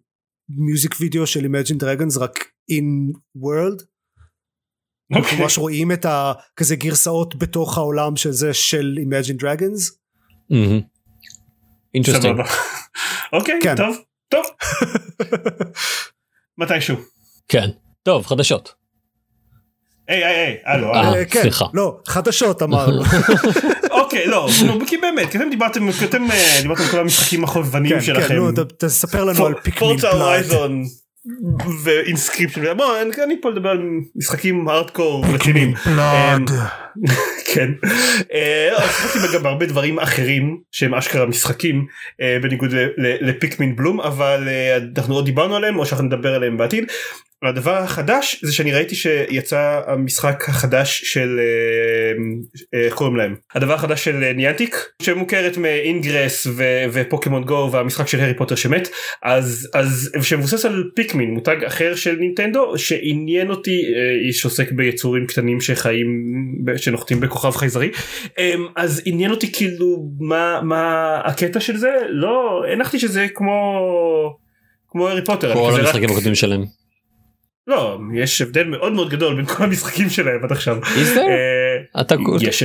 [0.48, 2.38] מיוזיק וידאו של Imagine Dragons רק
[2.70, 3.84] in world.
[5.12, 5.40] אנחנו אוקיי.
[5.40, 9.92] ממש רואים את הכזה גרסאות בתוך העולם של זה של Imagine Dragons.
[11.94, 12.40] interesting.
[13.32, 13.76] אוקיי כן.
[13.76, 13.96] טוב
[14.32, 14.44] טוב.
[16.58, 16.96] מתישהו.
[17.48, 17.68] כן.
[18.03, 18.74] טוב חדשות.
[20.09, 21.14] היי היי היי הלו אה.
[21.14, 21.64] אה, כן, סליחה.
[21.74, 23.03] לא חדשות אמרנו.
[23.90, 27.44] אוקיי לא נו, כי באמת כי אתם דיברתם כי אתם אה, דיברתם על כל המשחקים
[27.44, 28.34] החובבניים כן, כן, שלכם.
[28.34, 30.12] נו, תספר לנו על פיקמין פלאט.
[30.14, 30.82] הורייזון
[31.82, 33.78] ואינסקריפשן בוא אני- אני פה לדבר על
[34.16, 35.74] משחקים הארדקור רציניים.
[35.86, 36.44] אמ,
[37.55, 37.68] כן.
[38.34, 41.86] אה, לא, שיחקתי גם בהרבה דברים אחרים שהם אשכרה משחקים
[42.42, 44.48] בניגוד ל- ל- לפיקמין בלום אבל
[44.96, 46.84] אנחנו עוד דיברנו עליהם או שאנחנו נדבר עליהם בעתיד.
[47.49, 52.12] הדבר החדש זה שאני ראיתי שיצא המשחק החדש של אה,
[52.74, 53.34] אה, איך קוראים להם?
[53.55, 58.88] הדבר החדש של אה, ניאנטיק שמוכרת מאינגרס ו- ופוקימון גו והמשחק של הארי פוטר שמת.
[59.22, 63.82] אז אז שמבוסס על פיקמין מותג אחר של נינטנדו שעניין אותי
[64.26, 66.07] איש שעוסק ביצורים קטנים שחיים
[66.76, 67.90] שנוחתים בכוכב חייזרי.
[68.38, 71.93] אמ, אז עניין אותי כאילו מה מה הקטע של זה?
[72.09, 73.53] לא הנחתי שזה כמו
[74.88, 76.81] כמו הארי פוטר כל המשחקים הקודמים שלהם.
[77.66, 80.78] לא יש הבדל מאוד מאוד גדול בין כל המשחקים שלהם עד עכשיו.
[81.16, 82.64] אה, אתה יש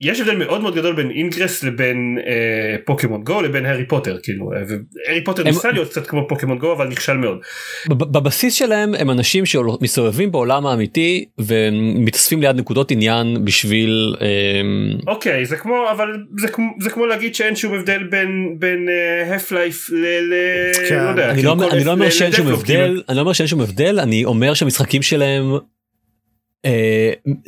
[0.00, 2.32] יש הבדל מאוד מאוד גדול בין אינגרס לבין אה,
[2.84, 6.58] פוקימון גו לבין הארי פוטר כאילו אה, והארי פוטר הם- ניסה להיות קצת כמו פוקימון
[6.58, 7.38] גו אבל נכשל מאוד.
[7.88, 15.44] בב- בבסיס שלהם הם אנשים שמסתובבים בעולם האמיתי ומתאספים ליד נקודות עניין בשביל אמ, אוקיי
[15.46, 18.28] זה כמו אבל זה כמו זה כמו להגיד שאין שום הבדל בין
[18.58, 18.88] בין
[19.34, 19.94] הפ לייף ל...
[20.06, 20.94] ל- כן.
[21.04, 22.80] לא יודע, אני כאילו לא אני לא אומר שאין שום לדפלופ, כאילו.
[22.84, 25.58] הבדל אני לא אומר שאין שום הבדל אני אומר שהמשחקים שלהם אה,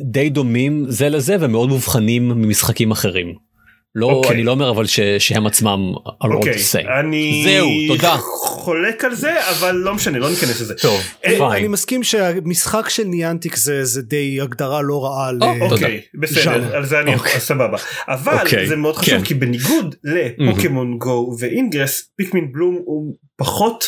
[0.01, 3.49] די דומים זה לזה ומאוד מובחנים ממשחקים אחרים.
[3.95, 4.31] לא אוקיי.
[4.33, 5.93] אני לא אומר אבל ש- שהם עצמם
[6.25, 6.89] אוקיי, the same.
[7.01, 8.17] אני זהו, תודה.
[8.45, 10.75] חולק על זה אבל לא משנה לא ניכנס לזה.
[10.75, 11.69] טוב אה, אני.
[11.69, 15.39] מסכים שהמשחק של ניאנטיק זה זה די הגדרה לא רעה ל...
[15.43, 15.75] או, תודה.
[15.75, 16.77] אוקיי בסדר ז'אנר.
[16.77, 17.41] על זה אני יכול אוקיי.
[17.41, 19.25] סבבה אבל אוקיי, זה מאוד חשוב כן.
[19.25, 23.85] כי בניגוד לפוקימון גו ואינגרס פיקמין בלום הוא פחות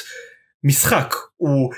[0.64, 1.70] משחק הוא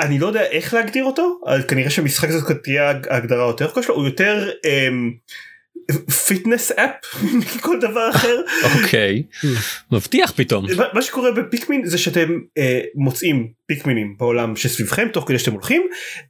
[0.00, 4.50] אני לא יודע איך להגדיר אותו כנראה שמשחק זה תהיה ההגדרה יותר קשה הוא יותר
[6.26, 6.90] fitness app
[7.56, 8.36] מכל דבר אחר.
[8.82, 9.22] אוקיי.
[9.92, 10.66] מבטיח פתאום.
[10.94, 15.82] מה- שקורה בפיקמין זה שאתם אה, מוצאים פיקמינים בעולם שסביבכם תוך כדי שאתם הולכים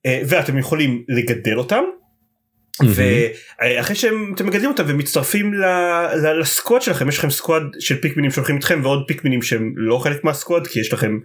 [0.06, 1.82] אה, ואתם יכולים לגדל אותם.
[2.94, 4.14] ואחרי שאתם
[4.46, 5.64] מגדלים אותם ומצטרפים ל-
[6.26, 9.98] ל- ל squad שלכם יש לכם squad של פיקמינים שהולכים איתכם ועוד פיקמינים שהם לא
[9.98, 11.18] חלק מה squad כי יש לכם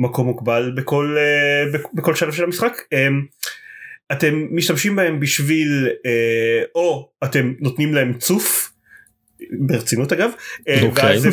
[0.00, 2.72] מקום מוגבל בכל אה, בכ- בכל שלב של המשחק.
[2.92, 3.08] אה,
[4.12, 8.72] אתם משתמשים בהם בשביל אה, או אתם נותנים להם צוף
[9.60, 10.30] ברצינות אגב
[10.68, 11.04] אה, אוקיי.
[11.04, 11.32] ואז הם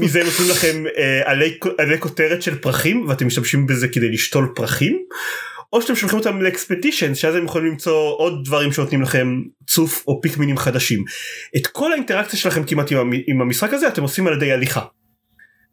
[0.00, 0.84] מזה הם נותנים לכם
[1.24, 5.02] עלי עלי כותרת של פרחים ואתם משתמשים בזה כדי לשתול פרחים
[5.72, 10.20] או שאתם שולחים אותם לאקספדישן שאז הם יכולים למצוא עוד דברים שנותנים לכם צוף או
[10.22, 11.04] פיקמינים חדשים.
[11.56, 12.92] את כל האינטראקציה שלכם כמעט
[13.26, 14.80] עם המשחק הזה אתם עושים על ידי הליכה.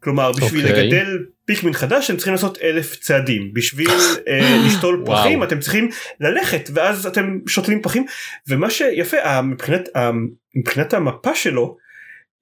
[0.02, 0.86] כלומר בשביל אוקיי.
[0.86, 3.90] לגדל פיקמין חדש אתם צריכים לעשות אלף צעדים בשביל
[4.28, 5.16] אה, לשתול וואו.
[5.16, 5.88] פרחים אתם צריכים
[6.20, 8.04] ללכת ואז אתם שותלים פרחים
[8.48, 10.10] ומה שיפה אה, מבחינת אה,
[10.56, 11.76] מבחינת המפה שלו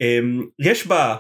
[0.03, 0.19] אה,
[0.59, 1.17] יש בה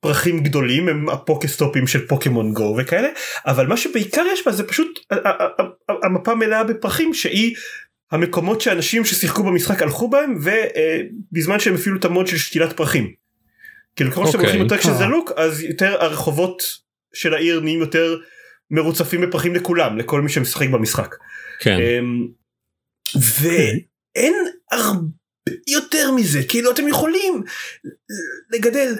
[0.00, 3.08] פרחים גדולים הם הפוקסטופים של פוקימון גו וכאלה
[3.46, 4.98] אבל מה שבעיקר יש בה זה פשוט
[6.02, 7.56] המפה מלאה בפרחים שהיא
[8.12, 13.19] המקומות שאנשים ששיחקו במשחק הלכו בהם ובזמן שהם הפעילו את המוד של שתילת פרחים.
[14.00, 14.44] כאילו ככל שאתם אוקיי.
[14.46, 15.08] הולכים יותר כשזה אה.
[15.08, 16.62] לוק אז יותר הרחובות
[17.14, 18.16] של העיר נהיים יותר
[18.70, 21.14] מרוצפים בפרחים לכולם לכל מי שמשחק במשחק.
[21.60, 21.76] כן.
[21.80, 22.28] אמ,
[23.14, 24.34] ואין
[24.72, 27.42] הרבה יותר מזה כאילו אתם יכולים
[28.52, 28.94] לגדל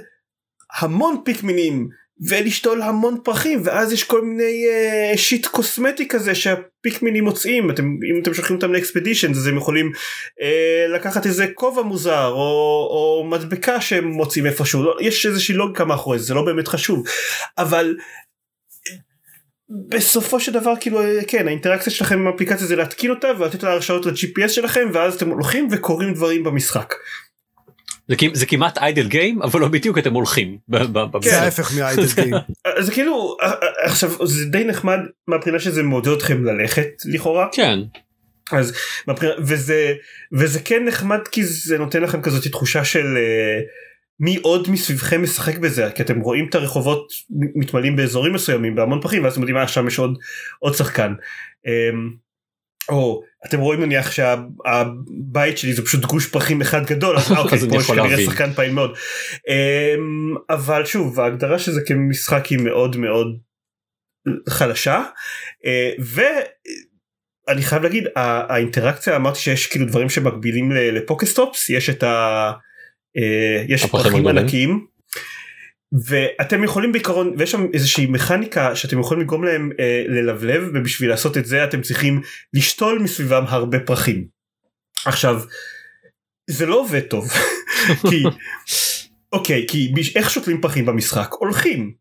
[0.81, 1.89] המון פיקמינים
[2.29, 4.67] ולשתול המון פרחים ואז יש כל מיני
[5.15, 7.71] uh, שיט קוסמטי כזה שהפיקמינים מוצאים.
[7.71, 12.89] אתם אם אתם שולחים אותם לאקספדישן אז הם יכולים uh, לקחת איזה כובע מוזר או,
[12.91, 14.83] או מדבקה שהם מוצאים איפשהו.
[14.83, 17.07] לא, יש איזושהי לוגיקה מאחורי זה זה לא באמת חשוב.
[17.59, 17.97] אבל
[19.71, 23.73] בסופו של דבר כאילו אה, כן האינטראקציה שלכם עם האפליקציה זה להתקין אותה ולתת לה
[23.73, 26.95] הרשאות ל-GPS שלכם ואז אתם הולכים וקוראים דברים במשחק.
[28.11, 30.59] זה זה כמעט איידל גיים אבל לא בדיוק אתם הולכים.
[30.69, 31.33] ב- ב- זה במשחק.
[31.33, 32.35] ההפך מהאיידל גיים.
[32.79, 33.55] אז זה כאילו אה, אה,
[33.85, 34.99] עכשיו זה די נחמד
[35.29, 37.79] מהבחינה שזה מעודד אתכם ללכת לכאורה כן.
[38.53, 39.95] אז מהבחינה וזה
[40.33, 43.61] וזה כן נחמד כי זה נותן לכם כזאת תחושה של אה,
[44.21, 49.25] מי עוד מסביבכם משחק בזה כי אתם רואים את הרחובות מתמלאים באזורים מסוימים בהמון פחים
[49.25, 50.19] ואז אתם יודעים מה שם יש עוד
[50.59, 51.13] עוד שחקן.
[52.91, 57.67] או אתם רואים נניח שהבית שלי זה פשוט גוש פרחים אחד גדול אז אוקיי אז
[57.71, 58.25] פה יש כנראה.
[58.25, 58.95] שחקן פעיל מאוד.
[59.49, 63.39] אמ, אבל שוב ההגדרה של זה כמשחק היא מאוד מאוד
[64.49, 65.05] חלשה
[65.67, 72.53] אה, ואני חייב להגיד האינטראקציה אמרתי שיש כאילו דברים שמקבילים לפוקסטופס יש את ה...
[73.17, 74.27] אה, יש פרחים.
[74.27, 74.87] ענקיים
[75.93, 81.37] ואתם יכולים בעיקרון ויש שם איזושהי מכניקה שאתם יכולים לגרום להם אה, ללבלב ובשביל לעשות
[81.37, 82.21] את זה אתם צריכים
[82.55, 84.27] לשתול מסביבם הרבה פרחים.
[85.07, 85.41] עכשיו
[86.51, 87.29] זה לא עובד טוב
[88.11, 88.23] כי
[89.33, 91.93] אוקיי כי איך שותלים פרחים במשחק הולכים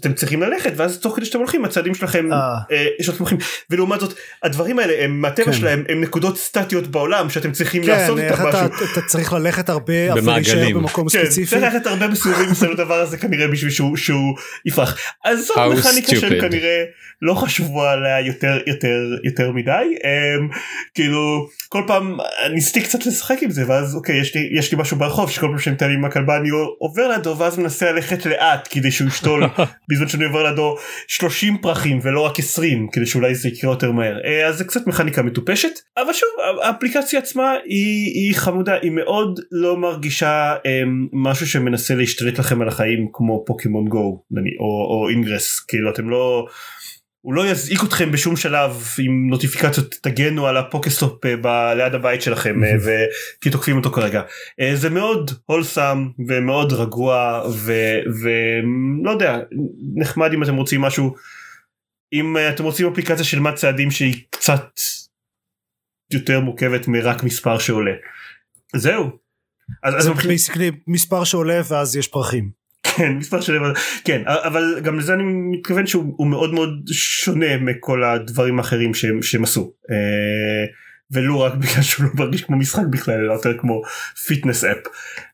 [0.00, 2.38] אתם צריכים ללכת ואז תוך כדי שאתם הולכים הצעדים שלכם אה.
[2.70, 3.38] אה, פרחים
[3.70, 5.52] ולעומת זאת הדברים האלה הם מהטבע כן.
[5.52, 8.86] שלהם הם נקודות סטטיות בעולם שאתם צריכים כן, לעשות איתם אתה משהו.
[8.92, 10.32] אתה צריך ללכת הרבה אבל.
[10.32, 11.46] להישאר במקום כן, ספציפי.
[11.46, 14.36] צריך ללכת הרבה בסיבובים מסביב לדבר הזה כנראה בשביל שהוא, שהוא
[14.66, 14.98] יפרח.
[15.24, 16.40] אז זאת מכניקה שהם.
[16.40, 16.84] כנראה
[17.22, 19.94] לא חשבו עליה יותר יותר יותר מדי.
[19.98, 20.56] Um,
[20.94, 22.16] כאילו כל פעם
[22.52, 25.58] ניסיתי קצת לשחק עם זה ואז אוקיי יש לי יש לי משהו ברחוב שכל פעם
[25.58, 29.44] שאני מטייל עם הכלבה אני עובר לידו ואז מנסה ללכת לאט כדי שהוא ישתול
[29.88, 30.76] בזמן שאני עובר לידו
[31.08, 34.86] 30 פרחים ולא רק 20 כדי שאולי זה יקרה יותר מהר אה, אז זה קצת
[34.86, 36.28] מכניקה מטופשת אבל שוב
[36.62, 42.68] האפליקציה עצמה היא, היא חמודה היא מאוד לא מרגישה אה, משהו שמנסה להשתלט לכם על
[42.68, 44.22] החיים כמו פוקימון גו
[44.60, 46.46] או, או אינגרס כאילו אתם לא.
[47.24, 52.22] הוא לא יזעיק אתכם בשום שלב עם נוטיפיקציות תגנו על הפוקסטופ אה, ב- ליד הבית
[52.22, 53.04] שלכם אה, ו-
[53.40, 54.22] כי תוקפים אותו כרגע.
[54.60, 57.42] אה, זה מאוד wholesome ומאוד רגוע
[58.22, 59.38] ולא יודע
[59.94, 61.14] נחמד אם אתם רוצים משהו
[62.12, 64.64] אם אתם רוצים אפליקציה של מד צעדים שהיא קצת
[66.12, 67.92] יותר מורכבת מרק מספר שעולה.
[68.76, 69.10] זהו.
[69.82, 70.34] אז, אז מבחינת-
[70.86, 72.61] מספר שעולה ואז יש פרחים.
[72.82, 73.52] כן מספר של
[74.04, 79.22] כן אבל גם לזה אני מתכוון שהוא הוא מאוד מאוד שונה מכל הדברים האחרים שהם,
[79.22, 80.66] שהם עשו אה,
[81.10, 83.82] ולו רק בגלל שהוא לא מרגיש כמו משחק בכלל אלא יותר כמו
[84.26, 84.78] fitness app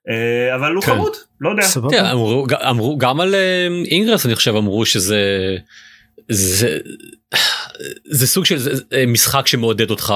[0.09, 0.92] אה, אבל הוא כן.
[0.92, 1.90] חמוד לא יודע סבבה.
[1.90, 5.57] כן, אמרו, אמרו גם על אה, אינגרס אני חושב אמרו שזה
[6.28, 6.78] זה
[8.05, 8.72] זה סוג של זה,
[9.07, 10.14] משחק שמעודד אותך.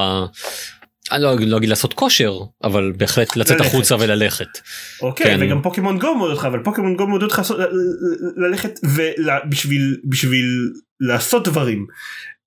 [1.12, 2.32] אני לא, לא אגיד לעשות כושר
[2.64, 3.70] אבל בהחלט לצאת ללכת.
[3.74, 4.46] החוצה וללכת.
[5.02, 5.38] אוקיי כן.
[5.42, 7.58] וגם פוקימון גו מאוד אותך אבל פוקימון גו מאוד אותך לעשות-
[8.36, 10.46] ללכת ובשביל בשביל
[11.00, 11.86] לעשות דברים.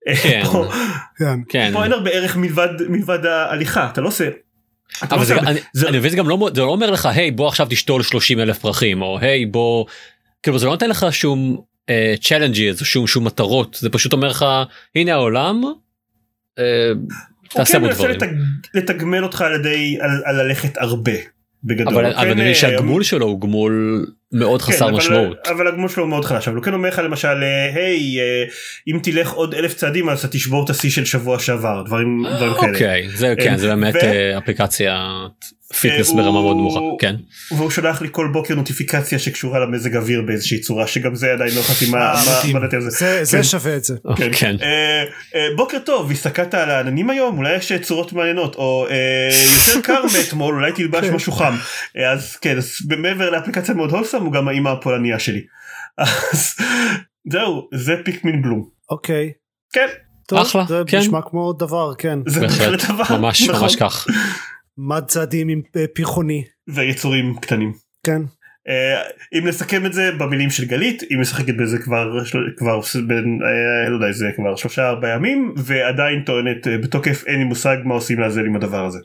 [0.08, 0.44] אה, כן.
[0.52, 0.72] פה-
[1.18, 1.40] כן.
[1.50, 1.70] כן.
[1.74, 4.30] פה אין הרבה ערך מלבד מלבד ההליכה אתה לא עושה.
[5.04, 7.06] אתה לא אבל זה, אני, זה- אני מבין זה גם לא זה לא אומר לך
[7.06, 9.86] היי בוא עכשיו תשתול 30 אלף פרחים או היי בוא
[10.44, 11.62] כאילו זה לא נותן לך שום
[12.22, 14.46] challenge או שום שום מטרות זה פשוט אומר לך
[14.96, 15.62] הנה העולם.
[16.60, 16.64] אה,
[17.50, 18.32] תעשה הוא בו כן מנסה דברים.
[18.32, 18.38] לתג...
[18.74, 21.12] לתגמל אותך על ידי על, על ללכת הרבה
[21.64, 21.94] בגדול.
[21.94, 24.06] אבל אני מבין אה, שהגמול שלו הוא גמול
[24.40, 25.48] מאוד כן, חסר אבל- משמעות.
[25.48, 28.44] אבל הגמול שלו הוא מאוד חלש אבל הוא כן אומר לך למשל אה, היי אה,
[28.88, 32.54] אם תלך עוד אלף צעדים אז אתה תשבור את השיא של שבוע שעבר דברים דברים
[32.54, 32.72] כאלה.
[32.74, 35.08] אוקיי זה כן זה באמת ו- אה, אפליקציה
[35.82, 37.16] fitness הוא- ברמה מאוד נמוכה כן
[37.52, 41.62] והוא שולח לי כל בוקר נוטיפיקציה שקשורה למזג אוויר באיזושהי צורה שגם זה עדיין לא
[41.62, 42.54] חתימה מה אה, מה- מתאים.
[42.54, 43.24] מה דעתי על זה.
[43.32, 43.44] כן.
[43.44, 43.96] שווה את זה.
[44.16, 44.30] כן.
[44.40, 45.04] כן אה,
[45.36, 48.96] אה, בוקר טוב הסתכלת על העננים היום אולי יש צורות מעניינות או אה,
[49.68, 51.14] יותר קר מאתמול אולי תלבש כן.
[51.14, 51.56] משהו חם
[51.98, 52.58] אה, אז כן
[52.98, 55.42] מעבר לאפליקציה מאוד wholesome הוא גם האימא הפולניה שלי.
[55.98, 56.56] אז
[57.32, 58.70] זהו זה פיקמין בלום.
[58.90, 59.32] אוקיי.
[59.74, 59.88] כן.
[60.28, 60.98] טוב, אחלה, זה כן.
[60.98, 62.20] נשמע כמו דבר כן.
[62.28, 63.18] זה בהחלט, דבר.
[63.18, 63.62] ממש נכון.
[63.62, 64.08] ממש כך.
[64.78, 66.44] מד צעדים עם אה, פרחוני.
[66.68, 67.74] ויצורים קטנים.
[68.04, 68.22] כן.
[68.70, 69.02] אה,
[69.40, 73.90] אם נסכם את זה במילים של גלית היא משחקת בזה כבר של- כבר בין אה,
[73.90, 77.94] לא יודע זה כבר שלושה ארבעה ימים ועדיין טוענת אה, בתוקף אין לי מושג מה
[77.94, 79.00] עושים לעזל עם הדבר הזה.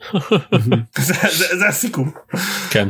[0.97, 2.11] זה, זה, זה הסיכום.
[2.71, 2.89] כן.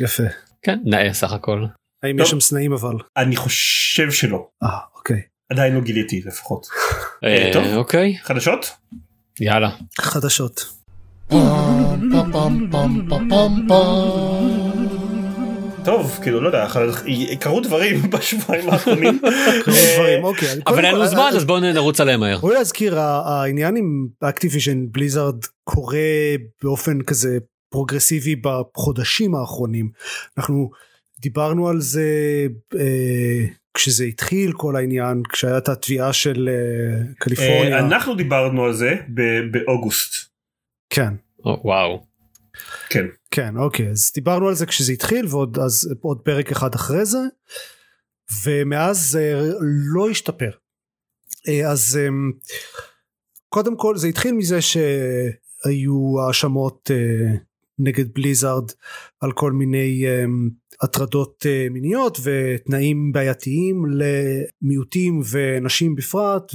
[0.00, 0.22] יפה.
[0.64, 1.64] כן, נאה סך הכל.
[2.02, 2.18] האם.
[2.18, 2.94] יש שם סנאים אבל?
[3.16, 5.20] אני חושב שלא אה אוקיי.
[5.52, 6.66] עדיין לא גיליתי לפחות.
[7.24, 7.64] אה, טוב.
[7.76, 8.70] אוקיי, חדשות?
[9.40, 9.70] יאללה.
[10.00, 10.64] חדשות.
[15.84, 16.66] טוב כאילו לא יודע
[17.40, 19.18] קרו דברים בשבועיים האחרונים.
[19.64, 20.48] קרו אה, דברים אוקיי.
[20.66, 22.38] אבל אין לנו זמן אה, אז בואו נרוץ עליהם מהר.
[22.38, 25.98] בואי להזכיר העניין עם אקטיביז'ן בליזארד קורה
[26.62, 27.38] באופן כזה
[27.72, 29.90] פרוגרסיבי בחודשים האחרונים
[30.38, 30.70] אנחנו
[31.18, 32.06] דיברנו על זה
[32.74, 33.44] אה,
[33.74, 38.94] כשזה התחיל כל העניין כשהיה את התביעה של אה, קליפורניה אה, אנחנו דיברנו על זה
[39.14, 40.14] ב- באוגוסט.
[40.90, 41.14] כן
[41.44, 42.04] או, וואו.
[42.88, 43.06] כן.
[43.30, 47.18] כן אוקיי אז דיברנו על זה כשזה התחיל ועוד אז עוד פרק אחד אחרי זה
[48.44, 49.50] ומאז זה
[49.94, 50.50] לא השתפר
[51.48, 52.08] אה, אז אה,
[53.48, 57.36] קודם כל זה התחיל מזה שהיו האשמות אה,
[57.82, 58.70] נגד בליזארד
[59.20, 60.24] על כל מיני אה,
[60.82, 66.52] הטרדות אה, מיניות ותנאים בעייתיים למיעוטים ונשים בפרט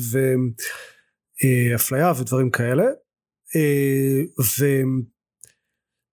[1.43, 2.85] ואפליה ודברים כאלה.
[3.55, 4.21] אה,
[4.59, 4.65] ו...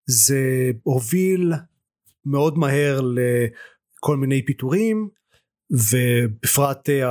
[0.07, 1.53] זה הוביל
[2.25, 5.09] מאוד מהר לכל מיני פיטורים
[5.71, 7.05] ובפרט אה,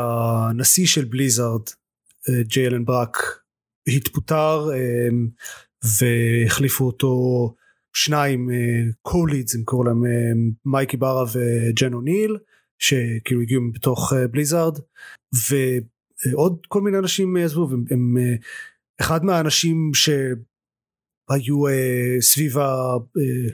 [0.49, 1.61] הנשיא של בליזארד
[2.29, 3.17] אה, ג'יי אלן ברק
[3.87, 5.09] התפוטר אה,
[5.83, 7.09] והחליפו אותו
[7.93, 8.49] שניים
[9.01, 12.37] co-leads הם קוראים להם אה, מייק יברה וג'ן אוניל
[12.79, 14.79] שכאילו הגיעו בתוך אה, בליזארד
[15.49, 18.35] ועוד כל מיני אנשים עזבו הם, הם אה,
[19.01, 20.09] אחד מהאנשים ש...
[21.29, 21.71] היו אה,
[22.21, 22.55] סביב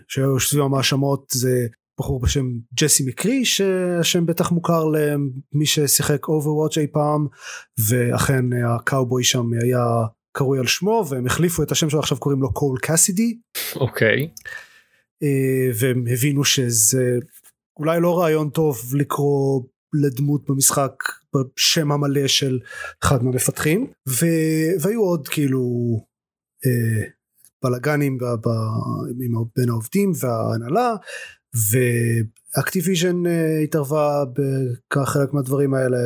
[0.07, 1.67] שהיו סביב המאשמות זה
[1.99, 7.27] בחור בשם ג'סי מקרי שהשם בטח מוכר למי ששיחק אוברוואץ' אי פעם
[7.89, 9.85] ואכן הקאובוי שם היה
[10.39, 13.37] קרוי על שמו והם החליפו את השם שלו עכשיו קוראים לו קול קאסידי
[13.75, 14.29] אוקיי.
[15.23, 17.19] uh, והם הבינו שזה
[17.79, 19.63] אולי לא רעיון טוב לקרוא
[19.93, 20.93] לדמות במשחק
[21.35, 22.59] בשם המלא של
[23.03, 24.25] אחד מהמפתחים ו...
[24.81, 25.61] והיו עוד כאילו
[26.65, 27.09] uh,
[27.63, 30.95] בלאגנים ב- ב- בין העובדים וההנהלה
[32.55, 34.23] ואקטיביז'ן uh, התערבה
[34.95, 35.97] בחלק מהדברים האלה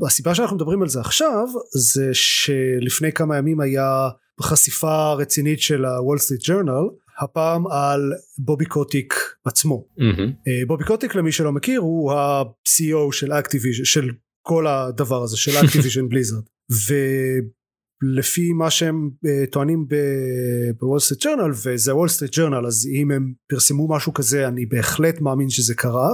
[0.00, 4.08] והסיבה שאנחנו מדברים על זה עכשיו זה שלפני כמה ימים היה
[4.42, 6.88] חשיפה רצינית של הוול סטריט ג'ורנל
[7.22, 9.14] הפעם על בובי קוטיק
[9.44, 9.84] עצמו.
[10.48, 14.10] אה, בובי קוטיק למי שלא מכיר הוא ה-CEO של אקטיביז'ן של
[14.42, 16.42] כל הדבר הזה של אקטיביז'ן בליזרד
[18.02, 19.86] ולפי מה שהם אה, טוענים
[20.80, 25.20] בוול סטריט ג'ורנל וזה וול סטריט ג'ורנל אז אם הם פרסמו משהו כזה אני בהחלט
[25.20, 26.08] מאמין שזה קרה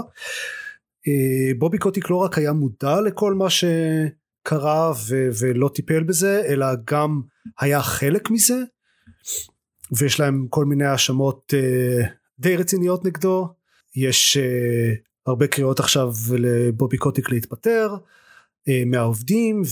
[1.59, 7.21] בובי קוטיק לא רק היה מודע לכל מה שקרה ו- ולא טיפל בזה אלא גם
[7.61, 8.63] היה חלק מזה
[9.93, 12.07] ויש להם כל מיני האשמות אה,
[12.39, 13.49] די רציניות נגדו.
[13.97, 19.63] יש אה, הרבה קריאות עכשיו לבובי קוטיק להתפטר אה, מהעובדים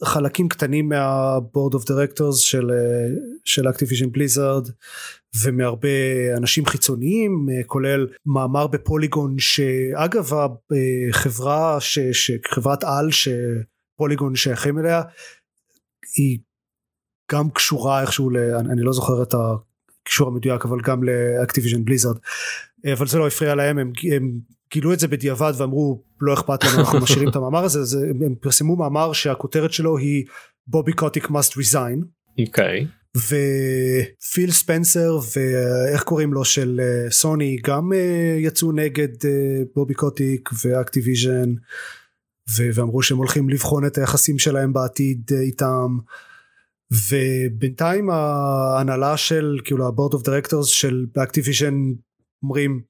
[0.00, 4.68] ומחלקים קטנים מה board of directors של אה, של אקטיביז'ן בליזרד
[5.42, 5.88] ומהרבה
[6.36, 10.30] אנשים חיצוניים uh, כולל מאמר בפוליגון שאגב
[11.10, 15.02] החברה ש, שחברת על שפוליגון שייכים אליה
[16.16, 16.38] היא
[17.32, 18.36] גם קשורה איכשהו ל...
[18.54, 22.16] אני לא זוכר את הקישור המדויק אבל גם לאקטיביז'ן בליזרד
[22.92, 24.38] אבל זה לא הפריע להם הם, הם
[24.72, 28.22] גילו את זה בדיעבד ואמרו לא אכפת לנו אנחנו משאירים את המאמר הזה אז הם,
[28.22, 30.24] הם פרסמו מאמר שהכותרת שלו היא
[30.66, 32.04] בובי קוטיק must resign
[32.46, 32.86] אוקיי.
[33.16, 40.50] ופיל ספנסר ואיך קוראים לו של אה, סוני גם אה, יצאו נגד אה, בובי קוטיק
[40.64, 41.50] ואקטיביז'ן
[42.56, 45.96] ו- ואמרו שהם הולכים לבחון את היחסים שלהם בעתיד אה, איתם
[47.10, 51.74] ובינתיים ההנהלה של כאילו ה board of directors של אקטיביז'ן
[52.42, 52.82] אומרים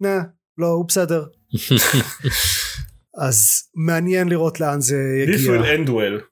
[0.00, 0.22] nah
[0.58, 1.24] לא הוא בסדר
[3.26, 4.96] אז מעניין לראות לאן זה
[5.26, 5.52] This יגיע.
[5.52, 6.22] will end well.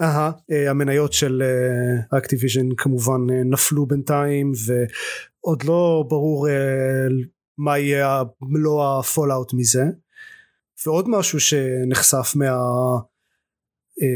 [0.00, 1.42] אהה, אה, המניות של
[2.18, 7.06] אקטיביז'ן כמובן אה, נפלו בינתיים ועוד לא ברור אה,
[7.58, 9.84] מה יהיה מלוא ה fallout מזה
[10.86, 12.32] ועוד משהו שנחשף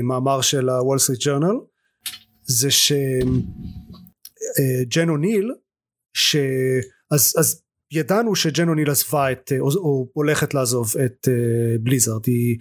[0.02, 1.56] מהמאמר של הוול סטריט ג'ורנל
[2.42, 2.98] זה שג'ן
[5.08, 5.50] אוניל
[6.14, 6.36] ש...
[7.12, 11.32] אז, אז ידענו שג'ן אוניל עזבה את או, או הולכת לעזוב את uh,
[11.82, 12.26] בליזרד.
[12.26, 12.58] היא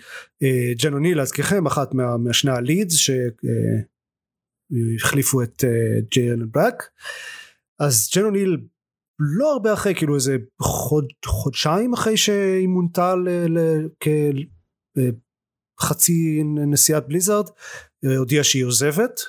[0.77, 2.95] ג'ן אוניל להזכירכם אחת מה, מהשני הלידס
[4.99, 5.63] שהחליפו uh, את
[6.11, 6.83] ג'יי אלן בלק
[7.79, 8.57] אז ג'ן אוניל
[9.19, 13.13] לא הרבה אחרי כאילו איזה חוד, חודשיים אחרי שהיא מונתה
[15.79, 17.45] כחצי נשיאת בליזרד
[18.17, 19.21] הודיעה שהיא עוזבת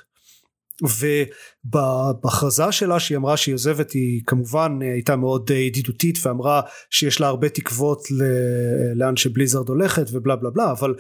[0.83, 6.61] ובהכרזה שלה שהיא אמרה שהיא עוזבת היא כמובן הייתה מאוד ידידותית ואמרה
[6.91, 8.09] שיש לה הרבה תקוות
[8.95, 10.95] לאן שבליזרד הולכת ובלה בלה בלה אבל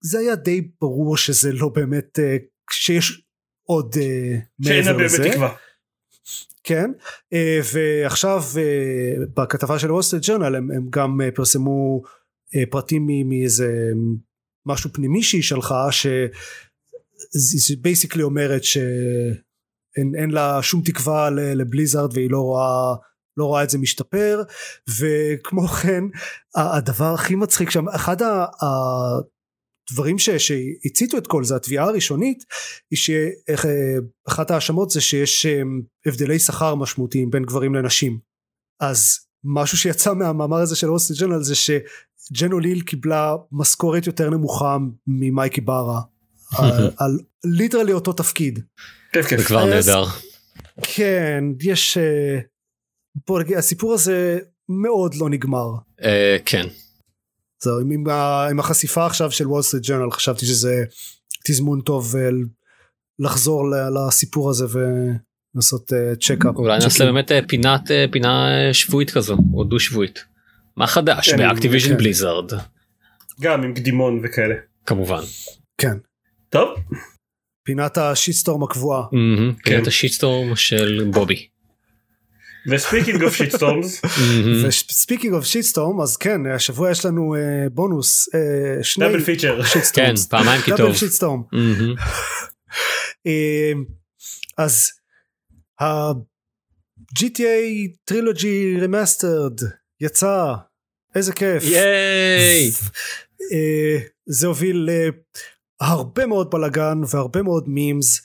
[0.00, 2.18] זה היה די ברור שזה לא באמת
[2.70, 3.22] שיש
[3.68, 3.96] עוד
[4.58, 4.68] מעבר לזה.
[4.68, 5.54] שאין לה באמת תקווה.
[6.64, 6.90] כן
[7.72, 8.42] ועכשיו
[9.36, 12.02] בכתבה של וול סטריט ג'רנל הם, הם גם פרסמו
[12.70, 13.92] פרטים מאיזה
[14.66, 16.06] משהו פנימי שהיא שלחה ש...
[17.68, 22.94] היא basically אומרת שאין לה שום תקווה לבליזארד והיא לא רואה
[23.36, 24.42] לא רואה את זה משתפר
[25.00, 26.04] וכמו כן
[26.56, 28.16] הדבר הכי מצחיק שם אחד
[29.90, 32.44] הדברים שהציתו את כל זה התביעה הראשונית
[32.90, 35.46] היא שאחת ההאשמות זה שיש
[36.06, 38.18] הבדלי שכר משמעותיים בין גברים לנשים.
[38.80, 44.76] אז משהו שיצא מהמאמר הזה של אוסטי ג'נרל זה שג'ן אוליל קיבלה משכורת יותר נמוכה
[45.06, 46.00] ממייקי בארה
[46.96, 48.58] על ליטרלי אותו תפקיד.
[49.14, 50.04] זה כבר נהדר.
[50.82, 52.38] כן יש אה,
[53.26, 54.38] בוא נגיד הסיפור הזה
[54.68, 55.66] מאוד לא נגמר.
[56.04, 56.66] אה, כן.
[57.62, 57.80] זהו
[58.50, 60.84] עם החשיפה עכשיו של וול סטריט ג'רנל חשבתי שזה
[61.46, 62.28] תזמון טוב אה,
[63.18, 66.56] לחזור לסיפור הזה ולעשות checkup.
[66.56, 70.24] אולי נעשה באמת פינת פינה שבועית כזו או דו שבועית.
[70.76, 71.96] מה חדש כן, באקטיביז'ן כן.
[71.96, 72.52] בליזארד.
[73.40, 74.54] גם עם קדימון וכאלה.
[74.86, 75.20] כמובן.
[75.78, 75.96] כן.
[76.52, 76.78] טוב.
[77.64, 79.02] פינת ה shitstorm הקבועה.
[79.64, 81.48] פינת ה shitstorm של בובי.
[82.70, 84.02] ו speaking of shitstorms.
[84.64, 87.34] ו speaking of shitstorm אז כן השבוע יש לנו
[87.72, 88.28] בונוס
[88.82, 89.60] שני double feature.
[89.94, 90.80] כן פעמיים כי טוב.
[90.80, 91.42] double shitstorm.
[94.58, 94.90] אז
[95.80, 97.52] ה-GTA
[98.04, 99.60] trilogy remastered
[100.00, 100.54] יצא
[101.14, 101.62] איזה כיף.
[101.62, 102.70] ייי.
[104.26, 104.88] זה הוביל
[105.82, 108.20] הרבה מאוד בלאגן והרבה מאוד memes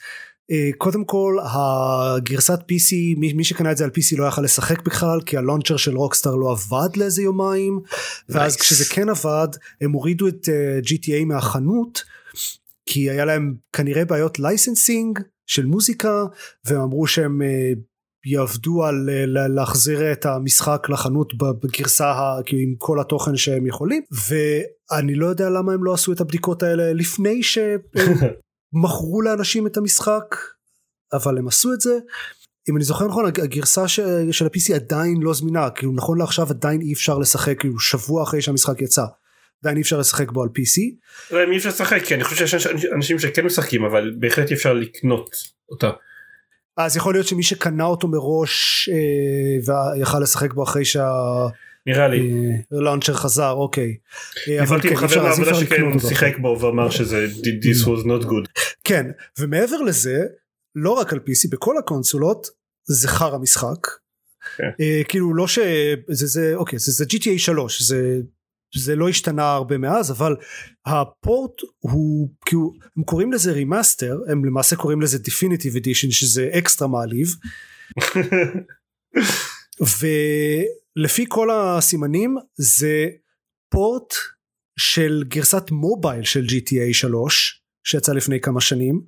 [0.51, 4.81] uh, קודם כל הגרסת PC מי, מי שקנה את זה על PC לא יכל לשחק
[4.81, 7.79] בכלל כי ה launcher של רוקסטאר לא עבד לאיזה יומיים.
[8.29, 8.59] ואז nice.
[8.59, 9.47] כשזה כן עבד
[9.81, 12.03] הם הורידו את uh, אה, GTA מהחנות
[12.85, 16.23] כי היה להם כנראה בעיות licensing של מוזיקה
[16.65, 17.79] והם אמרו שהם uh,
[18.25, 19.09] יעבדו על
[19.55, 22.13] להחזיר את המשחק לחנות בגרסה
[22.45, 24.01] כאילו עם כל התוכן שהם יכולים
[24.91, 27.79] ואני לא יודע למה הם לא עשו את הבדיקות האלה לפני שהם
[28.83, 30.35] מכרו לאנשים את המשחק
[31.13, 31.97] אבל הם עשו את זה
[32.69, 36.93] אם אני זוכר נכון הגרסה של ה-PC עדיין לא זמינה כאילו נכון לעכשיו עדיין אי
[36.93, 39.03] אפשר לשחק כאילו שבוע אחרי שהמשחק יצא
[39.63, 40.81] עדיין אי אפשר לשחק בו על PC.
[41.31, 44.73] לא, אי אפשר לשחק כי אני חושב שיש אנשים שכן משחקים אבל בהחלט אי אפשר
[44.73, 45.35] לקנות
[45.69, 45.89] אותה.
[46.77, 51.09] אז יכול להיות שמי שקנה אותו מראש אה, ויכל לשחק בו אחרי שה...
[51.87, 52.19] נראה לי.
[52.19, 53.97] אה, לאונצ'ר חזר אוקיי.
[54.61, 58.61] הבנתי עם כן, חבר מהעבודה שכן שיחק בו ואמר שזה this was not good.
[58.83, 59.05] כן
[59.39, 60.25] ומעבר לזה
[60.75, 62.47] לא רק על PC בכל הקונסולות
[62.83, 63.87] זה חרא משחק.
[64.57, 64.69] כן.
[64.81, 68.19] אה, כאילו לא שזה זה אוקיי זה, זה GTA 3 זה
[68.75, 70.35] זה לא השתנה הרבה מאז אבל
[70.85, 76.49] ה port הוא כאילו הם קוראים לזה remaster הם למעשה קוראים לזה definitive edition שזה
[76.57, 77.35] אקסטרה מעליב
[80.97, 83.07] ולפי כל הסימנים זה
[83.71, 84.13] port
[84.79, 89.01] של גרסת mobile של GTA 3 שיצא לפני כמה שנים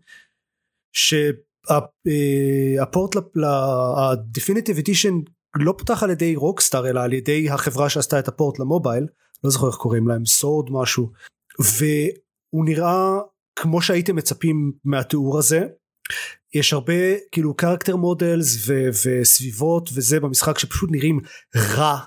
[1.71, 5.13] שה port ל definitive edition
[5.55, 9.07] לא פותח על ידי רוקסטאר אלא על ידי החברה שעשתה את ה port ל mobile
[9.43, 11.11] לא זוכר איך קוראים להם סורד משהו
[11.59, 13.19] והוא נראה
[13.55, 15.67] כמו שהייתם מצפים מהתיאור הזה
[16.53, 16.93] יש הרבה
[17.31, 18.67] כאילו character models
[19.05, 21.19] וסביבות וזה במשחק שפשוט נראים
[21.55, 21.97] רע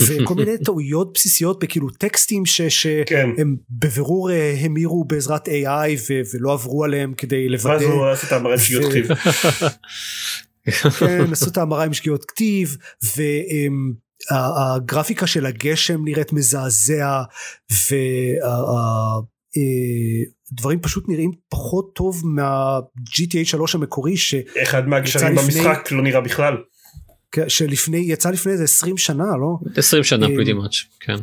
[0.00, 3.28] וכל מיני טעויות בסיסיות בכאילו טקסטים ש- שהם כן.
[3.70, 7.74] בבירור אה, המירו בעזרת AI ו- ולא עברו עליהם כדי לוודא.
[7.74, 9.08] ואז הוא עשה את המראה שגיאות כתיב.
[10.98, 12.76] כן עשו את ההמרה עם שגיאות כתיב
[14.30, 17.22] והגרפיקה של הגשם נראית מזעזע
[19.56, 26.56] והדברים פשוט נראים פחות טוב מה-GTA 3 המקורי שאחד מהגשרים במשחק לא נראה בכלל.
[27.48, 31.16] שלפני יצא לפני איזה 20 שנה לא 20 שנה פריטי מאץ' כן.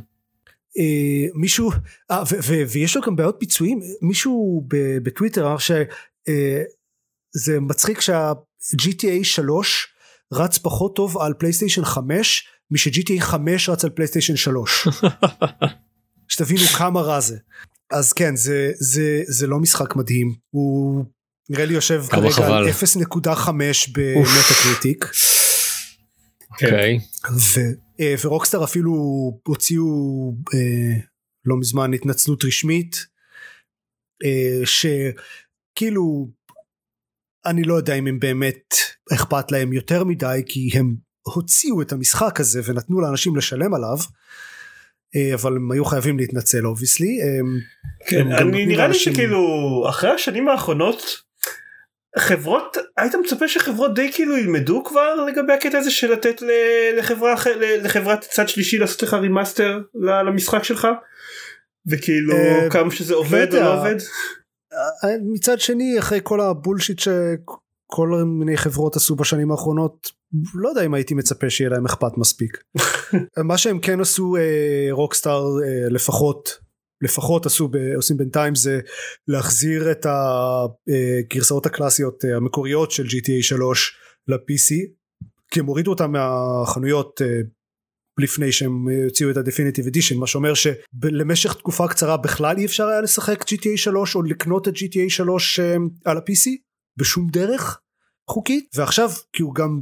[1.36, 1.72] מישהו
[2.12, 4.68] 아, ו- ו- ויש לו גם בעיות ביצועים מישהו
[5.04, 8.32] בטוויטר אמר שזה מצחיק שה
[8.76, 9.88] GTA 3
[10.34, 14.88] רץ פחות טוב על פלייסטיישן 5 מש-GTA 5 רץ על פלייסטיישן 3
[16.28, 17.38] שתבינו כמה רע זה
[17.92, 20.36] אז כן זה זה זה לא משחק מדהים.
[20.50, 21.06] הוא
[21.50, 22.54] נראה לי יושב כרגע חבל.
[22.54, 23.50] על 0.5
[23.92, 25.06] במטה קריטיק.
[26.52, 27.00] אוקיי.
[27.32, 28.94] ו- אה, ורוקסטאר אפילו
[29.48, 29.86] הוציאו
[30.54, 31.00] אה,
[31.46, 33.06] לא מזמן התנצלות רשמית
[34.24, 36.30] אה, שכאילו
[37.46, 38.74] אני לא יודע אם הם באמת
[39.14, 43.98] אכפת להם יותר מדי כי הם הוציאו את המשחק הזה ונתנו לאנשים לשלם עליו.
[43.98, 44.04] אה,
[45.34, 47.20] אבל הם היו חייבים להתנצל obviously.
[48.08, 49.40] כן, אני נראה לי שכאילו
[49.90, 51.22] אחרי השנים האחרונות
[52.18, 56.42] חברות היית מצפה שחברות די כאילו ילמדו כבר לגבי הקטע הזה של לתת
[56.98, 59.82] לחברה אחרת לחברת צד שלישי לעשות לך remaster
[60.26, 60.88] למשחק שלך
[61.88, 63.60] וכאילו אה, כמה שזה עובד או.
[63.60, 63.96] לא עובד.
[64.74, 67.00] אה, מצד שני אחרי כל הבולשיט
[67.92, 70.08] שכל מיני חברות עשו בשנים האחרונות
[70.54, 72.58] לא יודע אם הייתי מצפה שיהיה להם אכפת מספיק.
[73.50, 74.36] מה שהם כן עשו
[74.92, 75.46] רוקסטאר
[75.90, 76.60] לפחות
[77.02, 78.80] לפחות עשו ב, עושים בינתיים זה
[79.28, 84.76] להחזיר את הגרסאות הקלאסיות אה, המקוריות של GTA 3 ל-PC
[85.52, 87.42] כי הם הורידו אותם מהחנויות אה,
[88.20, 92.88] לפני שהם אה, הוציאו את ה-Definitive Edition מה שאומר שלמשך תקופה קצרה בכלל אי אפשר
[92.88, 95.76] היה לשחק GTA 3 או לקנות את GTA 3 אה,
[96.06, 96.69] על ה-PC
[97.00, 97.80] בשום דרך
[98.30, 99.82] חוקית ועכשיו כי הוא גם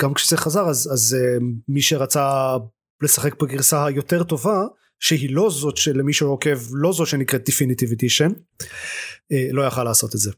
[0.00, 2.56] גם כשזה חזר אז, אז uh, מי שרצה
[3.02, 4.62] לשחק בגרסה היותר טובה
[5.00, 10.20] שהיא לא זאת שלמי שעוקב לא זאת שנקראת Definitive Edition uh, לא יכל לעשות את
[10.20, 10.30] זה.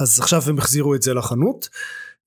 [0.00, 1.68] אז עכשיו הם החזירו את זה לחנות.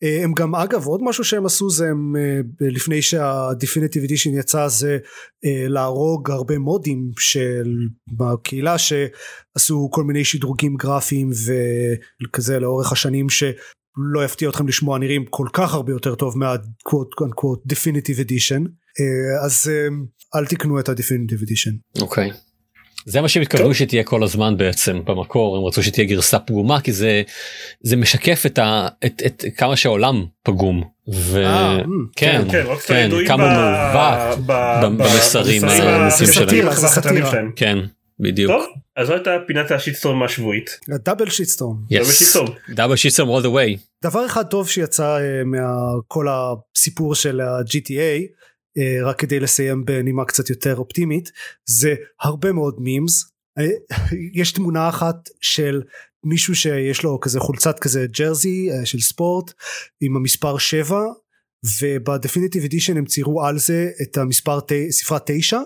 [0.06, 4.68] Uh, הם גם אגב עוד משהו שהם עשו זה הם uh, לפני שה-Definitive Edition יצא
[4.68, 7.74] זה uh, להרוג הרבה מודים של
[8.18, 11.30] בקהילה שעשו כל מיני שדרוגים גרפיים
[12.24, 13.44] וכזה לאורך השנים ש...
[13.98, 17.16] לא יפתיע אתכם לשמוע נראים כל כך הרבה יותר טוב מה-quote
[19.00, 19.88] אה, אז אה,
[20.36, 22.02] אל תקנו את ה-definitive.
[22.02, 22.32] אוקיי.
[23.06, 26.92] זה מה שהם התכוונו שתהיה כל הזמן בעצם במקור הם רצו שתהיה גרסה פגומה כי
[26.92, 27.22] זה
[27.82, 30.84] זה משקף את, ה, את, את כמה שהעולם פגום.
[31.14, 31.46] ו...
[31.46, 31.78] אה,
[32.16, 33.46] כן, כן, רוקסטאר כן, ידועים כמה
[34.46, 36.72] ב- מעוות במסרים הנושאים שלהם.
[36.74, 37.32] זה סאטירה.
[37.56, 37.78] כן,
[38.20, 38.52] בדיוק.
[38.52, 38.66] טוב
[38.98, 40.80] אז זו הייתה פינת ה shitstorm השבועית.
[41.06, 41.78] double shitstorm.
[42.70, 43.80] double shitstorm all the way.
[44.04, 48.20] דבר אחד טוב שיצא אה, מכל הסיפור של ה-GTA אה,
[49.04, 51.32] רק כדי לסיים בנימה קצת יותר אופטימית
[51.66, 53.70] זה הרבה מאוד memes אה,
[54.34, 55.82] יש תמונה אחת של
[56.24, 59.54] מישהו שיש לו כזה חולצת כזה jersey אה, של ספורט
[60.02, 61.02] עם המספר 7
[61.82, 64.60] וב definitive edition הם ציירו על זה את המספר
[64.90, 65.60] ספרה 9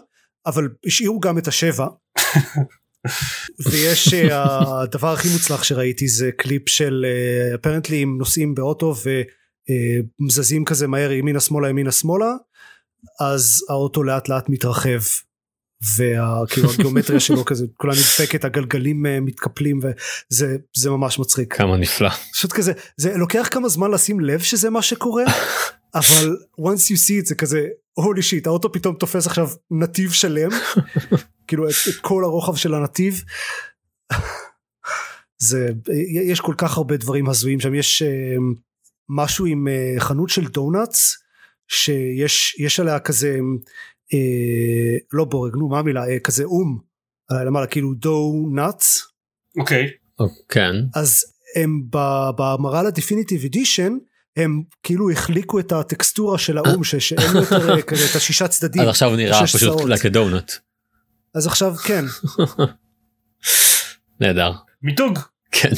[0.45, 1.88] אבל השאירו גם את השבע.
[3.72, 7.06] ויש אה, הדבר הכי מוצלח שראיתי זה קליפ של
[7.56, 8.95] apparently הם נוסעים באוטו
[10.22, 12.34] ומזזים כזה מהר ימינה שמאלה ימינה שמאלה
[13.20, 14.99] אז האוטו לאט לאט מתרחב
[15.97, 21.53] וכאילו הגיאומטריה שלו כזה כולה נדפקת הגלגלים אה, מתקפלים וזה זה ממש מצחיק.
[21.53, 22.10] כמה נפלא.
[22.10, 25.24] פשוט כזה זה לוקח כמה זמן לשים לב שזה מה שקורה
[25.95, 30.49] אבל once you see it זה כזה הולי שיט האוטו פתאום תופס עכשיו נתיב שלם.
[31.47, 33.24] כאילו את, את כל הרוחב של הנתיב.
[35.38, 35.70] זה
[36.30, 37.76] יש כל כך הרבה דברים הזויים שם.
[37.76, 38.36] יש אה,
[39.10, 41.18] משהו עם אה, חנות של דונאטס
[41.68, 43.38] שיש יש עליה כזה
[44.13, 46.80] אה, לא בורג נו מה המילה אה, כזה אום
[47.32, 49.03] אה, למעלה כאילו דונאטס
[49.59, 49.88] אוקיי.
[50.49, 50.72] כן.
[50.95, 51.24] אז
[51.55, 53.97] הם ב- בהמרה ל Definitive Edition
[54.38, 59.16] הם כאילו החליקו את הטקסטורה של האום שאין יותר כזה את השישה צדדים אז עכשיו
[59.16, 59.82] נראה פשוט צאות.
[59.82, 60.51] like a donut.
[61.36, 62.05] אז עכשיו כן
[64.22, 64.51] נהדר.
[64.84, 65.20] מיתוג.
[65.51, 65.70] כן.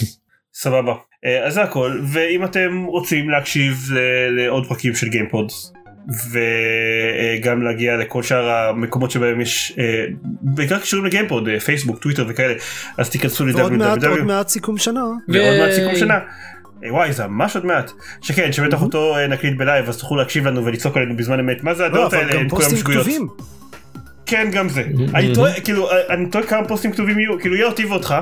[0.54, 0.94] סבבה.
[1.26, 4.00] אה, אז זה הכל ואם אתם רוצים להקשיב ל-
[4.46, 5.52] לעוד פרקים של גיימפוד
[6.08, 10.06] וגם להגיע לכל שאר המקומות שבהם יש אה,
[10.42, 12.54] בעיקר קשורים לגיימפוד אה, פייסבוק טוויטר וכאלה
[12.98, 15.04] אז תיכנסו ועוד מעט עוד ל-www מעט סיכום שנה.
[15.28, 15.96] ועוד מעט סיכום.
[15.96, 16.20] שנה.
[16.84, 17.92] אה, וואי זה ממש עוד מעט.
[18.22, 21.64] שכן שבטח אותו נקליט בלייב אז תוכלו להקשיב לנו ולצעוק עלינו בזמן אמת.
[21.64, 22.50] מה זה לא הדעות האלה?
[22.50, 23.08] כולם שגויות.
[24.28, 24.84] כן גם זה
[25.16, 28.16] אני טועה כאילו אה, אני טועה כמה פוסטים כתובים יהיו כאילו יהיה אותי ואותך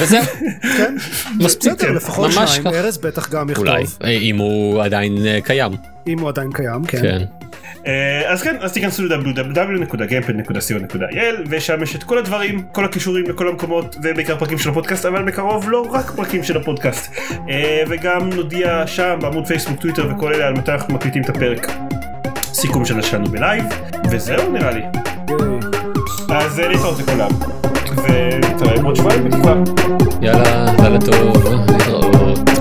[0.00, 0.22] וזהו.
[0.76, 0.94] כן
[1.40, 1.72] מספיק.
[1.72, 2.66] בסדר כן, לפחות שניים.
[2.66, 5.72] ארז בטח גם אולי יכתוב אה, אם הוא עדיין אה, קיים.
[6.06, 7.24] אם הוא עדיין קיים כן כן.
[7.86, 13.96] אה, אז כן אז תיכנסו ל-www.gamepad.co.il ושם יש את כל הדברים כל הכישורים לכל המקומות
[14.02, 17.12] ובעיקר פרקים של הפודקאסט אבל מקרוב לא רק פרקים של הפודקאסט
[17.50, 21.66] אה, וגם נודיע שם בעמוד פייסבוק טוויטר וכל אלה על מתי אנחנו מקליטים את הפרק
[22.42, 23.64] סיכום שנה שלנו בלייב
[24.10, 24.82] וזהו נראה לי
[26.38, 27.28] אז אה, להתראות לכולם
[27.96, 29.54] ונתראה בעוד שבועיים בתקווה
[30.22, 32.55] יאללה לילה טוב להתראות.